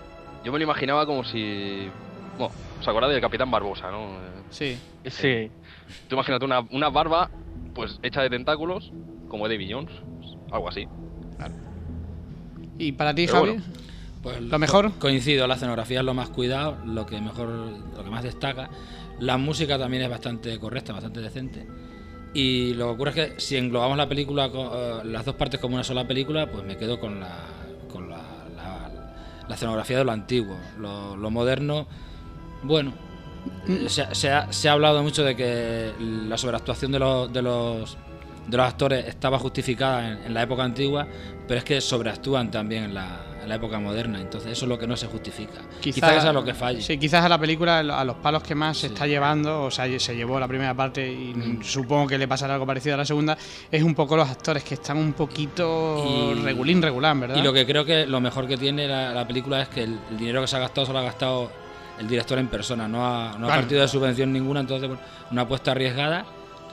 Yo 0.45 0.53
me 0.53 0.59
lo 0.59 0.65
imaginaba 0.65 1.07
como 1.07 1.25
si... 1.25 1.89
Bueno, 2.37 2.53
¿os 2.81 2.87
acordáis 2.87 3.15
del 3.15 3.23
Capitán 3.23 3.51
Barbosa, 3.51 3.91
no? 3.91 4.05
Eh, 4.05 4.39
Sí. 4.51 4.79
Sí. 5.07 5.51
Tú 6.09 6.15
imagínate 6.15 6.45
una, 6.45 6.61
una 6.71 6.91
barba, 6.91 7.31
pues 7.75 7.99
hecha 8.03 8.21
de 8.23 8.29
tentáculos, 8.31 8.93
como 9.29 9.49
Davy 9.49 9.71
Jones, 9.73 9.93
algo 10.51 10.69
así. 10.69 10.87
¿Y 12.79 12.93
para 12.93 13.15
ti, 13.15 13.27
Pero 13.27 13.39
Javi? 13.39 13.51
bueno. 13.51 13.65
Pues 14.23 14.41
¿Lo 14.43 14.59
mejor? 14.59 14.93
Coincido, 14.99 15.47
la 15.47 15.55
escenografía 15.55 16.01
es 16.01 16.05
lo 16.05 16.13
más 16.15 16.29
cuidado, 16.31 16.77
lo 16.85 17.07
que 17.07 17.21
mejor, 17.21 17.49
lo 17.49 18.05
que 18.05 18.11
más 18.11 18.25
destaca. 18.25 18.69
La 19.21 19.37
música 19.39 19.79
también 19.79 20.03
es 20.03 20.11
bastante 20.11 20.59
correcta, 20.59 20.93
bastante 20.93 21.21
decente. 21.21 21.67
Y 22.35 22.75
lo 22.75 22.87
que 22.87 22.91
ocurre 22.93 23.11
es 23.11 23.15
que 23.35 23.41
si 23.41 23.57
englobamos 23.57 23.97
la 23.97 24.09
película, 24.09 24.47
eh, 24.53 25.01
las 25.05 25.25
dos 25.25 25.35
partes 25.37 25.61
como 25.61 25.75
una 25.77 25.85
sola 25.85 26.07
película, 26.07 26.47
pues 26.51 26.65
me 26.65 26.77
quedo 26.77 26.99
con 27.01 27.21
la, 27.21 27.37
con 27.91 28.11
la, 28.11 28.19
la- 28.57 28.91
la 29.49 29.55
escenografía 29.55 29.99
de 29.99 30.05
lo 30.05 30.13
antiguo. 30.13 30.57
Lo, 30.79 31.17
lo 31.17 31.31
moderno, 31.31 31.87
bueno, 32.65 32.93
eh, 33.69 33.87
se, 33.89 34.03
ha- 34.03 34.15
se 34.15 34.31
ha, 34.31 34.53
se 34.53 34.69
ha 34.69 34.73
hablado 34.73 35.03
mucho 35.03 35.25
de 35.25 35.37
que 35.37 35.93
la 36.01 36.37
sobreactuación 36.37 36.91
de 36.93 36.99
los, 36.99 37.33
de 37.33 37.41
los, 37.43 37.97
de 38.49 38.57
los 38.57 38.67
actores 38.67 39.07
estaba 39.07 39.39
justificada 39.39 40.09
en, 40.13 40.19
en 40.27 40.35
la 40.35 40.43
época 40.43 40.65
antigua, 40.65 41.07
pero 41.47 41.59
es 41.59 41.65
que 41.65 41.81
sobreactúan 41.81 42.51
también 42.51 42.85
en 42.85 42.95
la, 42.95 43.21
en 43.43 43.49
la 43.49 43.55
época 43.57 43.79
moderna. 43.79 44.21
Entonces 44.21 44.53
eso 44.53 44.65
es 44.65 44.69
lo 44.71 44.79
que 44.79 44.87
no 44.87 44.97
se 44.97 45.07
justifica. 45.07 45.61
Quizás 45.81 46.17
eso 46.17 46.29
es 46.29 46.35
lo 46.35 46.45
que 46.45 46.55
falla. 46.55 46.81
Sí, 46.81 46.97
quizás 46.99 47.25
a 47.25 47.29
la 47.29 47.39
película, 47.39 47.79
a 47.81 48.05
los 48.05 48.17
palos 48.17 48.43
que 48.43 48.55
más 48.55 48.79
se 48.79 48.87
está 48.89 49.07
llevando, 49.07 49.65
o 49.65 49.71
sea, 49.71 49.87
se 49.99 50.17
llevó 50.17 50.41
la 50.41 50.49
primera 50.49 50.75
parte 50.75 51.07
y 51.13 51.35
Mm. 51.35 51.63
supongo 51.63 52.07
que 52.07 52.17
le 52.19 52.27
pasará 52.27 52.55
algo 52.55 52.67
parecido 52.67 52.95
a 52.95 52.99
la 52.99 53.05
segunda, 53.05 53.37
es 53.71 53.83
un 53.83 53.95
poco 53.95 54.17
los 54.17 54.29
actores 54.29 54.65
que 54.65 54.75
están 54.75 54.97
un 54.97 55.13
poquito 55.13 56.35
Y- 56.35 56.43
regulín, 56.43 56.81
regulán, 56.83 57.21
¿verdad? 57.21 57.37
Y 57.37 57.43
lo 57.43 57.53
que 57.53 57.67
creo 57.67 57.85
que 57.85 58.07
lo 58.07 58.21
mejor 58.21 58.47
que 58.49 58.57
tiene 58.57 58.89
la, 58.89 59.13
la 59.13 59.27
película 59.27 59.61
es 59.63 59.69
que 59.69 59.83
el, 59.85 59.99
el 60.11 60.17
dinero 60.19 60.41
que 60.41 60.47
se 60.47 60.57
ha 60.57 60.61
gastado 60.61 60.87
se 60.87 60.93
lo 60.93 60.99
ha 60.99 61.03
gastado 61.03 61.51
el 61.99 62.07
director 62.09 62.39
en 62.39 62.47
persona, 62.49 62.87
no 62.89 63.05
ha, 63.07 63.37
no 63.39 63.47
ha 63.47 63.57
partido 63.57 63.81
de 63.83 63.89
subvención 63.89 64.33
ninguna, 64.33 64.61
entonces 64.61 64.89
bueno, 64.89 65.03
una 65.33 65.43
apuesta 65.43 65.73
arriesgada 65.73 66.25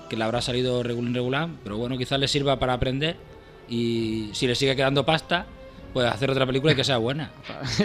que 0.09 0.15
le 0.15 0.23
habrá 0.23 0.41
salido 0.41 0.83
regulín 0.83 1.13
regular, 1.13 1.49
pero 1.63 1.77
bueno, 1.77 1.97
quizás 1.97 2.19
le 2.19 2.27
sirva 2.27 2.57
para 2.59 2.73
aprender 2.73 3.15
y 3.69 4.29
si 4.33 4.47
le 4.47 4.55
sigue 4.55 4.75
quedando 4.75 5.05
pasta, 5.05 5.45
pues 5.93 6.11
hacer 6.11 6.29
otra 6.29 6.45
película 6.45 6.73
y 6.73 6.75
que 6.75 6.83
sea 6.83 6.97
buena. 6.97 7.31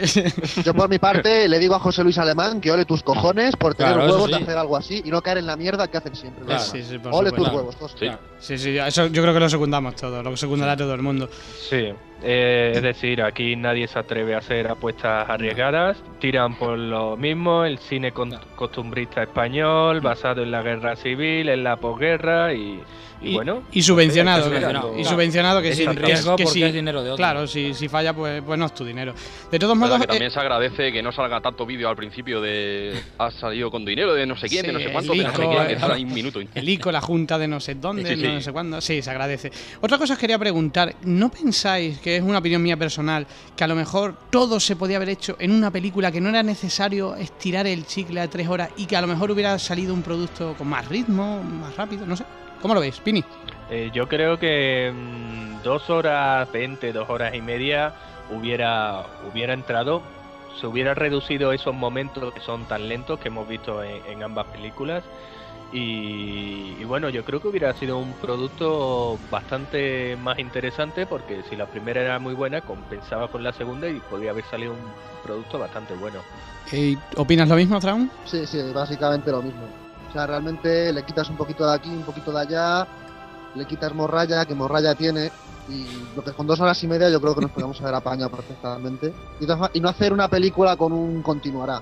Yo 0.64 0.74
por 0.74 0.88
mi 0.88 0.98
parte 0.98 1.48
le 1.48 1.58
digo 1.58 1.76
a 1.76 1.78
José 1.78 2.02
Luis 2.02 2.18
Alemán 2.18 2.60
que 2.60 2.72
ole 2.72 2.84
tus 2.84 3.02
cojones 3.02 3.54
por 3.56 3.74
tener 3.74 3.94
Claro, 3.94 4.10
huevos 4.12 4.30
de 4.30 4.36
hacer 4.36 4.58
algo 4.58 4.76
así 4.76 5.00
y 5.04 5.10
no 5.10 5.22
caer 5.22 5.38
en 5.38 5.46
la 5.46 5.56
mierda 5.56 5.86
que 5.88 5.96
hacen 5.98 6.16
siempre. 6.16 6.44
Claro. 6.44 6.60
Sí, 6.60 6.82
sí, 6.82 6.98
por 6.98 7.14
ole 7.14 7.30
supuesto. 7.30 7.36
tus 7.36 7.54
huevos, 7.54 7.76
José. 7.76 7.96
Sí. 8.00 8.08
Sí, 8.40 8.58
sí, 8.58 8.78
eso 8.78 9.06
yo 9.06 9.22
creo 9.22 9.32
que 9.32 9.40
lo 9.40 9.48
secundamos 9.48 9.94
todo, 9.94 10.22
lo 10.22 10.36
secundará 10.36 10.76
todo 10.76 10.92
el 10.94 11.02
mundo. 11.02 11.30
Sí, 11.68 11.92
eh, 12.22 12.72
es 12.74 12.82
decir, 12.82 13.22
aquí 13.22 13.56
nadie 13.56 13.86
se 13.88 13.98
atreve 13.98 14.34
a 14.34 14.38
hacer 14.38 14.68
apuestas 14.68 15.28
arriesgadas, 15.28 15.96
tiran 16.20 16.54
por 16.56 16.78
lo 16.78 17.16
mismo, 17.16 17.64
el 17.64 17.78
cine 17.78 18.12
con- 18.12 18.38
costumbrista 18.56 19.22
español, 19.22 20.00
basado 20.00 20.42
en 20.42 20.50
la 20.50 20.62
guerra 20.62 20.96
civil, 20.96 21.48
en 21.48 21.64
la 21.64 21.76
posguerra 21.76 22.52
y, 22.52 22.80
y 23.22 23.34
bueno. 23.34 23.62
Y 23.72 23.82
subvencionado, 23.82 24.48
pues, 24.48 24.52
que- 24.52 24.60
subvencionado. 24.60 24.98
y 24.98 25.04
subvencionado 25.04 25.62
que 25.62 25.68
Es 25.70 25.76
sí, 25.76 25.84
sin 25.84 25.94
que- 25.94 26.02
riesgo 26.06 26.36
que 26.36 26.44
porque 26.44 26.58
sí- 26.58 26.62
es 26.64 26.72
dinero 26.74 27.02
de 27.02 27.10
otro. 27.10 27.16
Claro, 27.16 27.46
si, 27.46 27.74
si 27.74 27.88
falla, 27.88 28.12
pues, 28.14 28.42
pues 28.42 28.58
no 28.58 28.66
es 28.66 28.74
tu 28.74 28.84
dinero. 28.84 29.14
De 29.50 29.58
todos 29.58 29.76
modos, 29.76 30.00
que 30.00 30.06
también 30.06 30.30
eh, 30.30 30.30
se 30.30 30.40
agradece 30.40 30.92
que 30.92 31.02
no 31.02 31.12
salga 31.12 31.40
tanto 31.40 31.64
vídeo 31.66 31.88
al 31.88 31.96
principio 31.96 32.40
de 32.40 33.00
has 33.18 33.34
salido 33.34 33.70
con 33.70 33.84
dinero 33.84 34.14
de 34.14 34.26
no 34.26 34.36
sé 34.36 34.48
quién, 34.48 34.66
de 34.66 34.72
no 34.72 34.78
Sí, 34.78 34.84
sé 34.86 34.92
cuánto, 34.92 35.12
el 35.12 35.18
de 35.18 35.24
no 35.24 35.30
sé 35.34 35.42
ICO, 35.42 35.50
quién, 35.50 35.66
que 35.68 35.78
sale 35.78 36.02
un 36.04 36.12
minuto. 36.14 36.40
el 36.54 36.68
ICO, 36.68 36.92
la 36.92 37.00
junta 37.00 37.38
de 37.38 37.48
no 37.48 37.60
sé 37.60 37.74
dónde, 37.76 38.04
Sí, 38.08 38.16
sí, 38.20 38.22
no 38.28 38.36
sí. 38.38 38.42
sé 38.44 38.52
cuándo, 38.52 38.80
sí, 38.80 39.00
se 39.02 39.10
agradece. 39.10 39.50
Otra 39.80 39.98
cosa 39.98 40.14
os 40.14 40.18
quería 40.18 40.38
preguntar, 40.38 40.94
¿no 41.04 41.30
pensáis, 41.30 41.98
que 42.00 42.09
es 42.16 42.22
una 42.22 42.38
opinión 42.38 42.62
mía 42.62 42.76
personal, 42.76 43.26
que 43.56 43.64
a 43.64 43.66
lo 43.66 43.74
mejor 43.74 44.14
todo 44.30 44.60
se 44.60 44.76
podía 44.76 44.96
haber 44.96 45.10
hecho 45.10 45.36
en 45.38 45.52
una 45.52 45.70
película, 45.70 46.12
que 46.12 46.20
no 46.20 46.28
era 46.28 46.42
necesario 46.42 47.16
estirar 47.16 47.66
el 47.66 47.86
chicle 47.86 48.20
a 48.20 48.28
tres 48.28 48.48
horas 48.48 48.70
y 48.76 48.86
que 48.86 48.96
a 48.96 49.00
lo 49.00 49.06
mejor 49.06 49.30
hubiera 49.30 49.58
salido 49.58 49.94
un 49.94 50.02
producto 50.02 50.54
con 50.56 50.68
más 50.68 50.88
ritmo, 50.88 51.42
más 51.42 51.76
rápido, 51.76 52.06
no 52.06 52.16
sé? 52.16 52.24
¿Cómo 52.60 52.74
lo 52.74 52.80
veis, 52.80 52.98
Pini? 53.00 53.24
Eh, 53.70 53.90
yo 53.94 54.08
creo 54.08 54.38
que 54.38 54.92
mm, 54.92 55.62
dos 55.62 55.88
horas 55.88 56.50
veinte, 56.52 56.92
dos 56.92 57.08
horas 57.08 57.34
y 57.34 57.40
media 57.40 57.94
hubiera, 58.30 59.06
hubiera 59.30 59.54
entrado, 59.54 60.02
se 60.60 60.66
hubiera 60.66 60.94
reducido 60.94 61.52
esos 61.52 61.74
momentos 61.74 62.34
que 62.34 62.40
son 62.40 62.66
tan 62.66 62.88
lentos 62.88 63.18
que 63.20 63.28
hemos 63.28 63.48
visto 63.48 63.82
en 63.82 64.22
ambas 64.22 64.46
películas. 64.48 65.04
Y, 65.72 66.76
y 66.80 66.84
bueno, 66.84 67.08
yo 67.10 67.24
creo 67.24 67.40
que 67.40 67.48
hubiera 67.48 67.72
sido 67.74 67.98
un 67.98 68.12
producto 68.14 69.18
bastante 69.30 70.16
más 70.16 70.38
interesante 70.38 71.06
porque 71.06 71.42
si 71.48 71.54
la 71.56 71.66
primera 71.66 72.00
era 72.00 72.18
muy 72.18 72.34
buena, 72.34 72.60
compensaba 72.60 73.28
con 73.28 73.44
la 73.44 73.52
segunda 73.52 73.88
y 73.88 74.00
podría 74.00 74.32
haber 74.32 74.44
salido 74.46 74.72
un 74.72 74.78
producto 75.22 75.58
bastante 75.58 75.94
bueno. 75.94 76.18
Eh, 76.72 76.96
¿Opinas 77.16 77.48
lo 77.48 77.56
mismo, 77.56 77.78
Traum? 77.78 78.08
Sí, 78.24 78.46
sí, 78.46 78.60
básicamente 78.74 79.30
lo 79.30 79.42
mismo. 79.42 79.62
O 80.08 80.12
sea, 80.12 80.26
realmente 80.26 80.92
le 80.92 81.04
quitas 81.04 81.30
un 81.30 81.36
poquito 81.36 81.66
de 81.66 81.74
aquí, 81.74 81.88
un 81.88 82.02
poquito 82.02 82.32
de 82.32 82.40
allá, 82.40 82.86
le 83.54 83.64
quitas 83.64 83.94
morralla, 83.94 84.44
que 84.44 84.54
morralla 84.54 84.94
tiene, 84.94 85.30
y 85.68 85.86
lo 86.16 86.24
que 86.24 86.32
con 86.32 86.48
dos 86.48 86.58
horas 86.58 86.82
y 86.82 86.88
media 86.88 87.08
yo 87.10 87.20
creo 87.20 87.34
que 87.34 87.42
nos 87.42 87.50
podemos 87.52 87.80
haber 87.80 87.94
apañado 87.94 88.30
perfectamente. 88.36 89.12
Y 89.40 89.44
Y 89.78 89.80
no 89.80 89.88
hacer 89.88 90.12
una 90.12 90.28
película 90.28 90.76
con 90.76 90.92
un 90.92 91.22
continuará. 91.22 91.80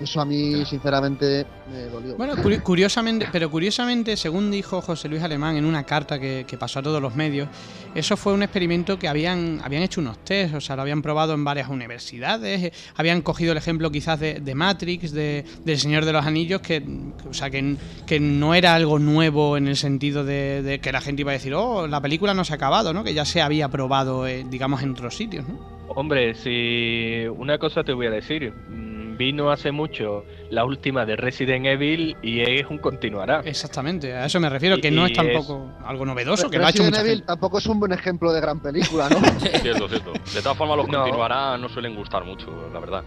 Eso 0.00 0.20
a 0.20 0.24
mí, 0.24 0.64
sinceramente, 0.64 1.46
me 1.72 1.82
dolió. 1.84 2.16
Bueno, 2.16 2.34
curi- 2.34 2.60
curiosamente, 2.60 3.28
pero 3.30 3.48
curiosamente, 3.48 4.16
según 4.16 4.50
dijo 4.50 4.80
José 4.82 5.08
Luis 5.08 5.22
Alemán 5.22 5.56
en 5.56 5.64
una 5.64 5.84
carta 5.84 6.18
que, 6.18 6.44
que 6.48 6.58
pasó 6.58 6.80
a 6.80 6.82
todos 6.82 7.00
los 7.00 7.14
medios, 7.14 7.48
eso 7.94 8.16
fue 8.16 8.32
un 8.32 8.42
experimento 8.42 8.98
que 8.98 9.06
habían, 9.06 9.60
habían 9.62 9.84
hecho 9.84 10.00
unos 10.00 10.18
test, 10.24 10.54
o 10.54 10.60
sea, 10.60 10.74
lo 10.74 10.82
habían 10.82 11.02
probado 11.02 11.34
en 11.34 11.44
varias 11.44 11.68
universidades, 11.68 12.64
eh, 12.64 12.72
habían 12.96 13.22
cogido 13.22 13.52
el 13.52 13.58
ejemplo 13.58 13.92
quizás 13.92 14.18
de, 14.18 14.40
de 14.40 14.54
Matrix, 14.56 15.12
de, 15.12 15.44
del 15.64 15.78
Señor 15.78 16.04
de 16.04 16.12
los 16.14 16.26
Anillos, 16.26 16.60
que, 16.62 16.80
que- 16.82 17.28
o 17.28 17.34
sea, 17.34 17.48
que, 17.50 17.76
que 18.04 18.18
no 18.18 18.54
era 18.54 18.74
algo 18.74 18.98
nuevo 18.98 19.56
en 19.56 19.68
el 19.68 19.76
sentido 19.76 20.24
de, 20.24 20.62
de 20.62 20.80
que 20.80 20.90
la 20.90 21.00
gente 21.00 21.20
iba 21.22 21.30
a 21.30 21.34
decir, 21.34 21.54
oh, 21.54 21.86
la 21.86 22.00
película 22.00 22.34
no 22.34 22.44
se 22.44 22.54
ha 22.54 22.56
acabado, 22.56 22.92
¿no? 22.92 23.04
Que 23.04 23.14
ya 23.14 23.24
se 23.24 23.40
había 23.40 23.68
probado, 23.68 24.26
eh, 24.26 24.44
digamos, 24.50 24.82
en 24.82 24.90
otros 24.92 25.16
sitios, 25.16 25.46
¿no? 25.48 25.70
Hombre, 25.94 26.34
si 26.34 27.26
una 27.36 27.58
cosa 27.58 27.84
te 27.84 27.92
voy 27.92 28.06
a 28.06 28.10
decir, 28.10 28.50
mm, 28.70 28.81
vino 29.24 29.50
hace 29.50 29.72
mucho 29.72 30.24
la 30.50 30.64
última 30.64 31.06
de 31.06 31.16
Resident 31.16 31.66
Evil 31.66 32.16
y 32.22 32.40
es 32.40 32.66
un 32.68 32.78
continuará. 32.78 33.40
Exactamente, 33.44 34.12
a 34.14 34.26
eso 34.26 34.40
me 34.40 34.48
refiero, 34.50 34.78
que 34.78 34.90
no 34.90 35.02
Y 35.08 35.12
es 35.12 35.18
es- 35.18 35.24
tampoco 35.24 35.70
algo 35.84 36.04
novedoso, 36.06 36.50
que 36.50 36.58
lo 36.58 36.66
ha 36.66 36.70
hecho 36.70 36.78
Resident 36.82 36.92
mucha 36.94 37.00
Evil 37.02 37.12
gente. 37.18 37.26
tampoco 37.26 37.58
es 37.58 37.66
un 37.66 37.80
buen 37.80 37.92
ejemplo 37.92 38.32
de 38.32 38.40
gran 38.40 38.60
película, 38.60 39.08
¿no? 39.08 39.16
Cierto, 39.62 39.88
cierto. 39.88 40.12
De 40.34 40.42
todas 40.42 40.56
formas, 40.58 40.76
los 40.76 40.88
No. 40.88 40.98
continuará 40.98 41.56
no 41.58 41.68
suelen 41.68 41.94
gustar 41.94 42.24
mucho, 42.24 42.68
la 42.72 42.80
verdad. 42.80 43.02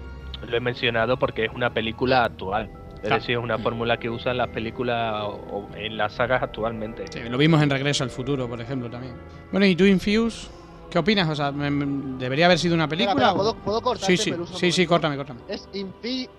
Lo 0.48 0.56
he 0.58 0.60
mencionado 0.60 1.18
porque 1.18 1.46
es 1.46 1.52
una 1.54 1.74
película 1.74 2.24
actual. 2.24 2.70
Es 2.96 3.02
Claro. 3.02 3.16
decir, 3.18 3.38
es 3.38 3.44
una 3.44 3.58
fórmula 3.60 3.98
que 3.98 4.10
usan 4.10 4.38
las 4.38 4.48
películas 4.50 5.24
o, 5.26 5.28
o 5.52 5.76
en 5.76 5.96
las 5.98 6.14
sagas 6.14 6.42
actualmente. 6.42 7.06
Sí, 7.12 7.20
lo 7.30 7.38
vimos 7.38 7.62
en 7.62 7.70
Regreso 7.70 8.04
al 8.04 8.10
Futuro, 8.10 8.48
por 8.48 8.60
ejemplo, 8.62 8.90
también. 8.90 9.14
Bueno, 9.52 9.66
¿y 9.68 9.76
tú, 9.76 9.84
Infuse? 9.86 10.48
¿Qué 10.96 11.00
opinas? 11.00 11.28
O 11.28 11.36
sea, 11.36 11.52
me- 11.52 11.70
me- 11.70 12.18
¿debería 12.18 12.46
haber 12.46 12.58
sido 12.58 12.74
una 12.74 12.86
Espera, 12.86 13.00
película? 13.12 13.28
espera, 13.28 13.34
o- 13.34 13.36
¿puedo, 13.36 13.56
¿puedo 13.56 13.82
cortarte, 13.82 14.16
Sí, 14.16 14.24
sí, 14.24 14.32
Peluso, 14.32 14.58
sí, 14.58 14.72
sí, 14.72 14.88
córtame, 14.88 15.18
córtame. 15.18 15.42
Es 15.50 15.68
Infíos. 15.74 16.32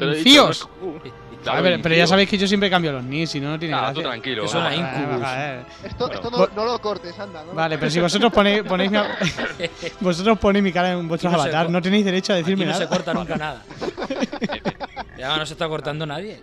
Infíos. 0.00 0.62
A 0.62 1.42
Claro, 1.42 1.62
ver, 1.62 1.82
pero 1.82 1.90
ya 1.94 1.96
infíos. 1.98 2.08
sabéis 2.08 2.30
que 2.30 2.38
yo 2.38 2.48
siempre 2.48 2.70
cambio 2.70 2.90
los 2.92 3.04
NIS, 3.04 3.28
si 3.32 3.38
no, 3.38 3.50
no 3.50 3.58
tiene 3.58 3.74
Ah, 3.74 3.80
gracia. 3.82 3.94
tú 3.94 4.00
tranquilo. 4.08 4.42
Que 4.44 4.48
suena 4.48 4.68
ah, 4.68 4.74
Incubus. 4.74 5.26
Eh. 5.28 5.62
Esto, 5.84 6.06
Bueno. 6.06 6.14
esto 6.14 6.30
no, 6.30 6.48
no 6.56 6.72
lo 6.72 6.78
cortes, 6.80 7.18
anda. 7.18 7.44
¿no? 7.44 7.52
Vale, 7.52 7.76
pero 7.76 7.90
si 7.90 8.00
vosotros 8.00 8.32
ponéis, 8.32 8.62
ponéis 8.62 8.90
mi, 8.90 8.98
vosotros 10.00 10.38
ponéis 10.38 10.62
mi 10.62 10.72
cara 10.72 10.92
en 10.92 11.06
vuestros 11.06 11.30
no 11.30 11.38
avatar, 11.38 11.68
no 11.68 11.82
tenéis 11.82 12.06
derecho 12.06 12.32
a 12.32 12.36
decirme 12.36 12.64
Aquí 12.64 12.72
no 12.72 12.78
nada. 12.78 12.82
se 12.86 12.88
corta 12.88 13.12
nunca 13.12 13.36
nada. 13.36 13.62
ya 15.18 15.36
no 15.36 15.44
se 15.44 15.52
está 15.52 15.68
cortando 15.68 16.06
nadie. 16.06 16.40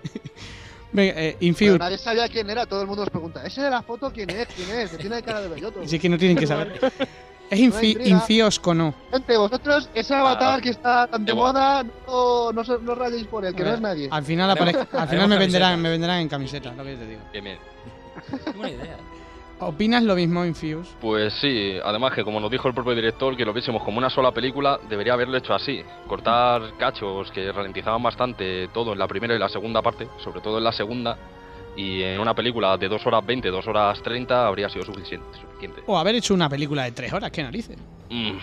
Venga, 0.94 1.14
eh, 1.18 1.54
Pero 1.58 1.78
nadie 1.80 1.98
sabía 1.98 2.30
quién 2.30 2.50
era, 2.50 2.66
todo 2.66 2.82
el 2.82 2.88
mundo 2.88 3.02
nos 3.02 3.10
pregunta. 3.10 3.44
¿Ese 3.46 3.62
de 3.62 3.70
la 3.70 3.82
foto 3.82 4.12
quién 4.14 4.30
es? 4.30 4.48
¿Quién 4.48 4.70
es? 4.70 4.92
Que 4.92 4.98
tiene 4.98 5.22
cara 5.24 5.42
de 5.42 5.50
belloto. 5.50 5.86
si 5.88 5.96
es 5.96 6.02
que 6.02 6.08
no 6.10 6.18
tienen 6.18 6.38
que 6.38 6.48
saber. 6.48 6.80
¿Es 7.50 7.60
Infi, 7.60 7.92
intriga. 7.92 8.10
Infios 8.18 8.62
o 8.64 8.74
no? 8.74 8.96
Gente, 9.12 9.38
vosotros, 9.38 9.90
ese 9.94 10.16
avatar 10.16 10.58
Ah, 10.58 10.62
que 10.62 10.70
está 10.70 11.08
tan 11.08 11.26
de 11.26 11.34
moda, 11.34 11.84
no, 12.08 12.52
no, 12.52 12.64
no 12.64 12.96
rayéis 12.96 13.28
por 13.28 13.46
él, 13.46 13.54
que 13.54 13.64
no 13.64 13.74
es 13.74 13.82
nadie. 13.82 14.08
Al 14.10 14.24
final, 14.24 14.50
al 14.50 15.08
final 15.08 15.28
me 15.28 15.38
venderán, 15.38 15.82
me 15.82 15.90
venderán 15.90 16.22
en 16.22 16.30
camiseta, 16.30 16.74
lo 16.74 16.84
que 16.84 16.94
yo 16.94 17.00
te 17.00 17.08
digo. 17.08 17.22
Bien, 17.32 17.44
bien. 17.44 17.60
Qué 18.46 18.52
buena 18.52 18.70
idea. 18.72 18.98
¿Opinas 19.68 20.04
lo 20.04 20.16
mismo, 20.16 20.46
Infuse? 20.46 20.90
Pues 21.02 21.34
sí, 21.42 21.76
además 21.84 22.14
que 22.14 22.24
como 22.24 22.40
nos 22.40 22.52
dijo 22.52 22.68
el 22.68 22.74
propio 22.74 22.96
director, 22.96 23.36
que 23.36 23.46
lo 23.46 23.54
viésemos 23.54 23.84
como 23.84 23.98
una 23.98 24.10
sola 24.10 24.32
película, 24.32 24.80
debería 24.90 25.14
haberlo 25.14 25.38
hecho 25.38 25.54
así. 25.54 25.82
Cortar 26.08 26.78
cachos 26.78 27.32
que 27.32 27.52
ralentizaban 27.52 28.02
bastante 28.04 28.68
todo 28.74 28.94
en 28.94 29.00
la 29.00 29.08
primera 29.08 29.36
y 29.36 29.40
la 29.40 29.50
segunda 29.50 29.82
parte, 29.82 30.08
sobre 30.24 30.42
todo 30.42 30.58
en 30.58 30.64
la 30.64 30.72
segunda, 30.72 31.18
y 31.76 32.04
en 32.04 32.20
una 32.20 32.34
película 32.34 32.78
de 32.78 32.88
2 32.88 33.06
horas 33.08 33.26
20, 33.26 33.50
2 33.50 33.68
horas 33.68 34.02
30 34.04 34.48
habría 34.48 34.70
sido 34.70 34.86
suficiente. 34.86 35.26
suficiente. 35.40 35.82
O 35.88 35.98
haber 35.98 36.16
hecho 36.16 36.34
una 36.34 36.50
película 36.50 36.84
de 36.84 36.92
3 36.92 37.14
horas, 37.14 37.32
qué 37.32 37.44
narices. 37.44 37.78
Mm, 38.10 38.38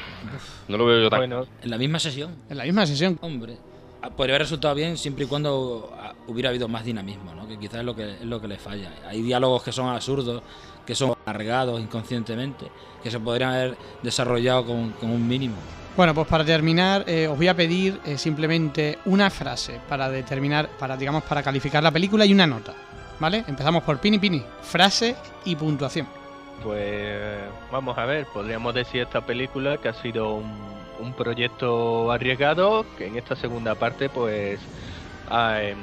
no 0.69 0.77
lo 0.77 0.87
veo 0.87 1.03
yo 1.03 1.11
tan... 1.11 1.21
Bueno, 1.21 1.47
En 1.63 1.71
la 1.71 1.79
misma 1.79 1.99
sesión. 1.99 2.35
En 2.49 2.57
la 2.57 2.65
misma 2.65 2.87
sesión. 2.87 3.19
Hombre, 3.21 3.57
ah, 4.03 4.11
podría 4.11 4.35
haber 4.35 4.43
resultado 4.43 4.75
bien 4.75 4.97
siempre 4.97 5.25
y 5.25 5.29
cuando 5.29 5.93
ah, 5.97 6.13
hubiera 6.27 6.49
habido 6.49 6.67
más 6.67 6.85
dinamismo, 6.85 7.35
¿no? 7.35 7.47
Que 7.47 7.59
quizás 7.59 7.81
es 7.81 7.85
lo 7.85 7.95
que, 7.95 8.15
es 8.15 8.25
lo 8.25 8.41
que 8.41 8.49
le 8.49 8.59
falla. 8.59 8.91
Hay 9.07 9.23
diálogos 9.23 9.63
que 9.63 9.73
son 9.73 9.89
absurdos, 9.89 10.43
que 10.91 10.97
son 10.97 11.15
alargados 11.25 11.81
inconscientemente, 11.81 12.67
que 13.01 13.13
se 13.13 13.21
podrían 13.21 13.53
haber 13.53 13.77
desarrollado 14.03 14.67
con, 14.67 14.91
con 14.91 15.11
un 15.11 15.29
mínimo. 15.29 15.55
Bueno, 15.97 16.13
pues 16.17 16.27
para 16.27 16.45
terminar, 16.45 17.05
eh, 17.07 17.29
os 17.29 17.37
voy 17.37 17.47
a 17.47 17.55
pedir 17.55 18.01
eh, 18.05 18.19
simplemente 18.19 18.99
una 19.05 19.31
frase 19.31 19.79
para 19.89 20.11
determinar, 20.11 20.69
para 20.81 20.97
digamos, 20.97 21.23
para 21.23 21.45
calificar 21.45 21.81
la 21.81 21.93
película 21.93 22.27
y 22.27 22.33
una 22.33 22.45
nota. 22.45 22.75
¿Vale? 23.21 23.45
Empezamos 23.47 23.85
por 23.85 24.01
Pini 24.01 24.19
Pini. 24.19 24.43
Frase 24.63 25.15
y 25.45 25.55
puntuación. 25.55 26.09
Pues 26.65 27.39
vamos 27.71 27.97
a 27.97 28.05
ver, 28.05 28.27
podríamos 28.27 28.75
decir 28.75 29.03
esta 29.03 29.21
película 29.21 29.77
que 29.77 29.91
ha 29.91 29.95
sido 29.95 30.35
un, 30.35 30.53
un 30.99 31.13
proyecto 31.13 32.11
arriesgado 32.11 32.85
que 32.99 33.07
en 33.07 33.17
esta 33.17 33.37
segunda 33.37 33.77
parte 33.77 34.09
pues 34.09 34.59
ha, 35.31 35.63
em, 35.63 35.79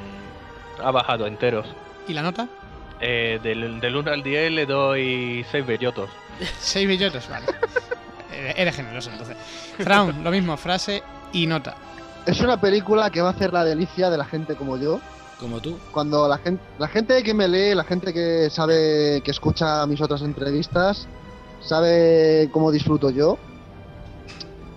ha 0.84 0.92
bajado 0.92 1.28
enteros. 1.28 1.66
¿Y 2.10 2.14
la 2.14 2.24
nota? 2.24 2.50
Eh, 3.00 3.39
del, 3.44 3.80
del 3.80 3.96
1 3.96 4.12
al 4.12 4.24
10 4.24 4.51
le 4.51 4.66
doy 4.66 5.46
6 5.51 5.66
bellotos. 5.66 6.10
6 6.60 6.88
billotes, 6.88 7.30
vale. 7.30 7.46
Eh, 8.32 8.54
Eres 8.58 8.75
generoso 8.75 9.10
entonces. 9.12 9.38
Fraun, 9.80 10.24
lo 10.24 10.32
mismo, 10.32 10.58
frase 10.58 11.04
y 11.34 11.48
nota. 11.48 11.75
Es 12.25 12.42
una 12.42 12.60
película 12.60 13.10
que 13.10 13.22
va 13.22 13.30
a 13.30 13.32
hacer 13.32 13.54
la 13.54 13.63
delicia 13.63 14.10
de 14.10 14.18
la 14.18 14.25
gente 14.25 14.56
como 14.56 14.77
yo. 14.77 15.00
Como 15.39 15.60
tú. 15.62 15.77
Cuando 15.92 16.27
la 16.27 16.39
gente, 16.39 16.63
la 16.80 16.88
gente 16.88 17.24
que 17.24 17.34
me 17.34 17.48
lee, 17.48 17.75
la 17.75 17.84
gente 17.84 18.12
que 18.13 18.50
sabe, 18.50 19.22
que 19.24 19.32
escucha 19.32 19.86
mis 19.86 20.01
otras 20.01 20.22
entrevistas, 20.24 21.08
sabe 21.62 22.50
cómo 22.51 22.72
disfruto 22.72 23.12
yo. 23.12 23.38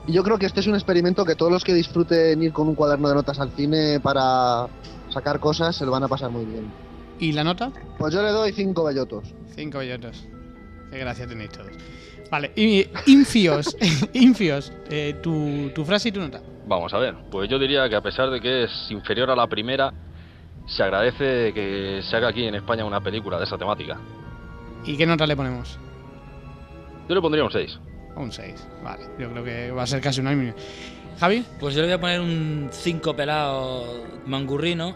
Y 0.07 0.13
yo 0.13 0.23
creo 0.23 0.39
que 0.39 0.47
este 0.47 0.61
es 0.61 0.67
un 0.67 0.75
experimento 0.75 1.25
que 1.25 1.35
todos 1.35 1.51
los 1.51 1.65
que 1.65 1.75
disfruten 1.75 2.43
ir 2.43 2.53
con 2.53 2.69
un 2.69 2.75
cuaderno 2.75 3.09
de 3.09 3.15
notas 3.15 3.41
al 3.41 3.51
cine 3.53 4.01
para 4.01 4.67
sacar 5.09 5.41
cosas 5.41 5.75
se 5.77 5.85
lo 5.85 5.91
van 5.91 6.03
a 6.05 6.09
pasar 6.09 6.31
muy 6.31 6.45
bien. 6.45 6.71
¿Y 7.21 7.33
la 7.33 7.45
nota? 7.45 7.71
Pues 7.99 8.15
yo 8.15 8.23
le 8.23 8.31
doy 8.31 8.53
cinco 8.53 8.85
bellotos. 8.85 9.35
5 9.55 9.79
billotes. 9.81 10.27
Qué 10.91 10.99
gracia 10.99 11.27
tenéis 11.27 11.51
todos. 11.51 11.71
Vale, 12.31 12.53
y 12.57 12.87
Infios, 13.07 13.77
Infios, 14.15 14.73
eh, 14.89 15.17
tu, 15.23 15.71
tu 15.75 15.85
frase 15.85 16.09
y 16.09 16.13
tu 16.13 16.21
nota. 16.21 16.41
Vamos 16.67 16.95
a 16.95 16.99
ver, 16.99 17.15
pues 17.31 17.51
yo 17.51 17.59
diría 17.59 17.89
que 17.89 17.97
a 17.97 18.01
pesar 18.01 18.31
de 18.31 18.41
que 18.41 18.65
es 18.65 18.71
inferior 18.91 19.31
a 19.31 19.37
la 19.37 19.49
primera, 19.49 19.93
se 20.67 20.83
agradece 20.85 21.53
que 21.53 22.01
se 22.09 22.17
haga 22.17 22.29
aquí 22.29 22.45
en 22.45 22.55
España 22.55 22.85
una 22.85 23.01
película 23.01 23.37
de 23.39 23.45
esa 23.45 23.59
temática. 23.59 23.99
¿Y 24.85 24.97
qué 24.97 25.05
nota 25.05 25.27
le 25.27 25.37
ponemos? 25.37 25.79
Yo 27.09 27.15
le 27.17 27.21
pondría 27.21 27.45
un 27.45 27.51
6. 27.51 27.79
Un 28.17 28.31
6. 28.31 28.69
Vale, 28.85 29.05
yo 29.19 29.31
creo 29.31 29.45
que 29.45 29.71
va 29.73 29.83
a 29.83 29.87
ser 29.87 30.01
casi 30.01 30.21
unánime. 30.21 30.55
Javi, 31.19 31.45
Pues 31.59 31.75
yo 31.75 31.81
le 31.83 31.89
voy 31.89 31.95
a 31.95 32.01
poner 32.01 32.21
un 32.21 32.69
5 32.71 33.15
pelado 33.17 34.05
mangurrino 34.27 34.95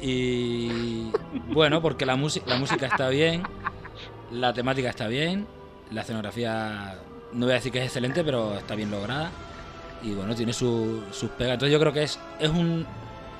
y 0.00 1.10
bueno, 1.52 1.80
porque 1.82 2.04
la, 2.06 2.16
la 2.46 2.56
música 2.56 2.86
está 2.86 3.08
bien, 3.08 3.42
la 4.30 4.52
temática 4.52 4.90
está 4.90 5.08
bien, 5.08 5.46
la 5.90 6.02
escenografía 6.02 6.98
no 7.32 7.46
voy 7.46 7.52
a 7.52 7.56
decir 7.56 7.72
que 7.72 7.78
es 7.78 7.84
excelente, 7.86 8.22
pero 8.24 8.56
está 8.58 8.74
bien 8.74 8.90
lograda 8.90 9.30
y 10.02 10.12
bueno, 10.12 10.34
tiene 10.34 10.52
su- 10.52 11.02
sus 11.12 11.30
pegas. 11.30 11.54
Entonces 11.54 11.72
yo 11.72 11.80
creo 11.80 11.92
que 11.92 12.02
es, 12.02 12.18
es, 12.38 12.50
un, 12.50 12.86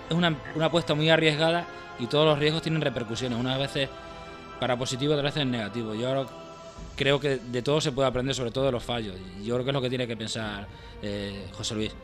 es 0.08 0.16
una, 0.16 0.34
una 0.54 0.66
apuesta 0.66 0.94
muy 0.94 1.08
arriesgada 1.10 1.66
y 1.98 2.06
todos 2.06 2.24
los 2.26 2.38
riesgos 2.38 2.62
tienen 2.62 2.80
repercusiones, 2.80 3.38
unas 3.38 3.58
veces 3.58 3.88
para 4.60 4.76
positivo, 4.76 5.14
otras 5.14 5.34
veces 5.34 5.46
negativo. 5.48 5.94
Yo 5.94 6.08
ahora 6.08 6.26
creo 6.96 7.20
que 7.20 7.36
de 7.36 7.62
todo 7.62 7.80
se 7.80 7.92
puede 7.92 8.08
aprender, 8.08 8.34
sobre 8.34 8.50
todo 8.50 8.64
de 8.66 8.72
los 8.72 8.82
fallos. 8.82 9.14
Yo 9.44 9.54
creo 9.54 9.64
que 9.64 9.70
es 9.70 9.74
lo 9.74 9.82
que 9.82 9.88
tiene 9.90 10.06
que 10.06 10.16
pensar 10.16 10.66
eh, 11.02 11.46
José 11.52 11.74
Luis. 11.74 11.94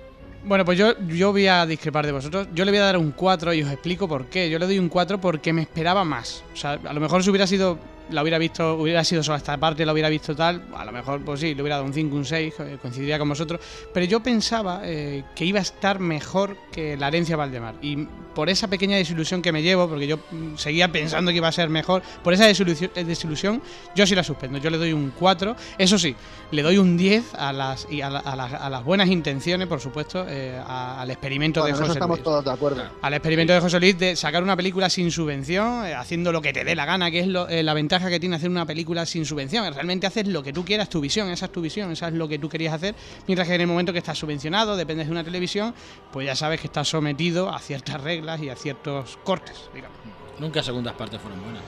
Bueno, 0.44 0.64
pues 0.64 0.76
yo, 0.76 0.98
yo 1.06 1.30
voy 1.30 1.46
a 1.46 1.64
discrepar 1.66 2.04
de 2.04 2.12
vosotros. 2.12 2.48
Yo 2.52 2.64
le 2.64 2.72
voy 2.72 2.80
a 2.80 2.84
dar 2.84 2.98
un 2.98 3.12
4 3.12 3.54
y 3.54 3.62
os 3.62 3.70
explico 3.70 4.08
por 4.08 4.26
qué. 4.26 4.50
Yo 4.50 4.58
le 4.58 4.66
doy 4.66 4.78
un 4.78 4.88
4 4.88 5.20
porque 5.20 5.52
me 5.52 5.62
esperaba 5.62 6.04
más. 6.04 6.42
O 6.52 6.56
sea, 6.56 6.72
a 6.84 6.92
lo 6.92 7.00
mejor 7.00 7.22
si 7.22 7.30
hubiera 7.30 7.46
sido, 7.46 7.78
la 8.10 8.22
hubiera 8.22 8.38
visto, 8.38 8.74
hubiera 8.74 9.02
sido 9.04 9.22
solo 9.22 9.36
esta 9.38 9.56
parte, 9.58 9.84
la 9.86 9.92
hubiera 9.92 10.08
visto 10.08 10.34
tal, 10.36 10.62
a 10.76 10.84
lo 10.84 10.92
mejor, 10.92 11.20
pues 11.24 11.40
sí, 11.40 11.54
le 11.54 11.62
hubiera 11.62 11.76
dado 11.76 11.86
un 11.86 11.94
5, 11.94 12.14
un 12.16 12.24
6, 12.24 12.54
eh, 12.60 12.78
coincidiría 12.80 13.18
con 13.18 13.28
vosotros. 13.28 13.60
Pero 13.92 14.06
yo 14.06 14.20
pensaba 14.20 14.80
eh, 14.84 15.24
que 15.34 15.44
iba 15.44 15.58
a 15.58 15.62
estar 15.62 15.98
mejor 16.00 16.56
que 16.72 16.96
la 16.96 17.08
herencia 17.08 17.36
Valdemar. 17.36 17.74
Y 17.82 18.06
por 18.34 18.48
esa 18.48 18.68
pequeña 18.68 18.96
desilusión 18.96 19.42
que 19.42 19.52
me 19.52 19.62
llevo, 19.62 19.88
porque 19.88 20.06
yo 20.06 20.18
mm, 20.30 20.56
seguía 20.56 20.90
pensando 20.90 21.30
que 21.30 21.36
iba 21.38 21.48
a 21.48 21.52
ser 21.52 21.68
mejor, 21.68 22.02
por 22.24 22.32
esa 22.34 22.46
desilusión, 22.46 22.90
eh, 22.94 23.04
desilusión 23.04 23.62
yo 23.94 24.06
sí 24.06 24.14
la 24.14 24.24
suspendo. 24.24 24.58
Yo 24.58 24.70
le 24.70 24.78
doy 24.78 24.92
un 24.92 25.12
4. 25.18 25.54
Eso 25.78 25.98
sí, 25.98 26.14
le 26.50 26.62
doy 26.62 26.78
un 26.78 26.96
10 26.96 27.34
a 27.34 27.52
las, 27.52 27.86
y 27.90 28.00
a, 28.00 28.10
la- 28.10 28.20
a 28.20 28.36
las- 28.36 28.52
a 28.52 28.68
las 28.70 28.84
buenas 28.84 29.08
intenciones, 29.08 29.68
por 29.68 29.80
supuesto, 29.80 30.24
eh, 30.28 30.58
a- 30.66 31.00
al 31.02 31.10
experimento 31.10 31.60
Bueno, 31.60 31.76
de 31.76 31.80
José 31.82 31.92
estamos 31.94 32.18
Luis. 32.18 32.24
todos 32.24 32.44
de 32.44 32.50
acuerdo. 32.50 32.82
Al 33.00 33.14
experimento 33.14 33.52
de 33.52 33.60
José 33.60 33.78
Luis 33.80 33.98
de 33.98 34.16
sacar 34.16 34.42
una 34.42 34.56
película 34.56 34.88
sin 34.90 35.10
subvención, 35.10 35.86
eh, 35.86 35.94
haciendo 35.94 36.32
lo 36.32 36.40
que 36.42 36.52
te 36.52 36.64
dé 36.64 36.74
la 36.74 36.84
gana, 36.84 37.10
que 37.10 37.20
es 37.20 37.26
lo- 37.26 37.46
la 37.48 37.74
ventaja 37.74 37.91
que 38.00 38.18
tiene 38.20 38.36
hacer 38.36 38.48
una 38.50 38.64
película 38.64 39.04
sin 39.04 39.24
subvención. 39.26 39.72
Realmente 39.74 40.06
haces 40.06 40.26
lo 40.28 40.42
que 40.42 40.52
tú 40.52 40.64
quieras, 40.64 40.88
tu 40.88 41.00
visión, 41.00 41.28
esa 41.30 41.46
es 41.46 41.52
tu 41.52 41.60
visión, 41.60 41.90
esa 41.92 42.08
es 42.08 42.14
lo 42.14 42.26
que 42.28 42.38
tú 42.38 42.48
querías 42.48 42.72
hacer. 42.74 42.94
Mientras 43.26 43.46
que 43.48 43.54
en 43.54 43.60
el 43.62 43.66
momento 43.66 43.92
que 43.92 43.98
estás 43.98 44.18
subvencionado, 44.18 44.76
dependes 44.76 45.06
de 45.06 45.12
una 45.12 45.24
televisión, 45.24 45.74
pues 46.12 46.26
ya 46.26 46.34
sabes 46.36 46.60
que 46.60 46.66
estás 46.68 46.88
sometido 46.88 47.50
a 47.52 47.58
ciertas 47.58 48.00
reglas 48.00 48.40
y 48.40 48.48
a 48.48 48.56
ciertos 48.56 49.18
cortes, 49.24 49.68
digamos. 49.74 49.98
Nunca 50.38 50.62
segundas 50.62 50.94
partes 50.94 51.20
fueron 51.20 51.42
buenas. 51.42 51.62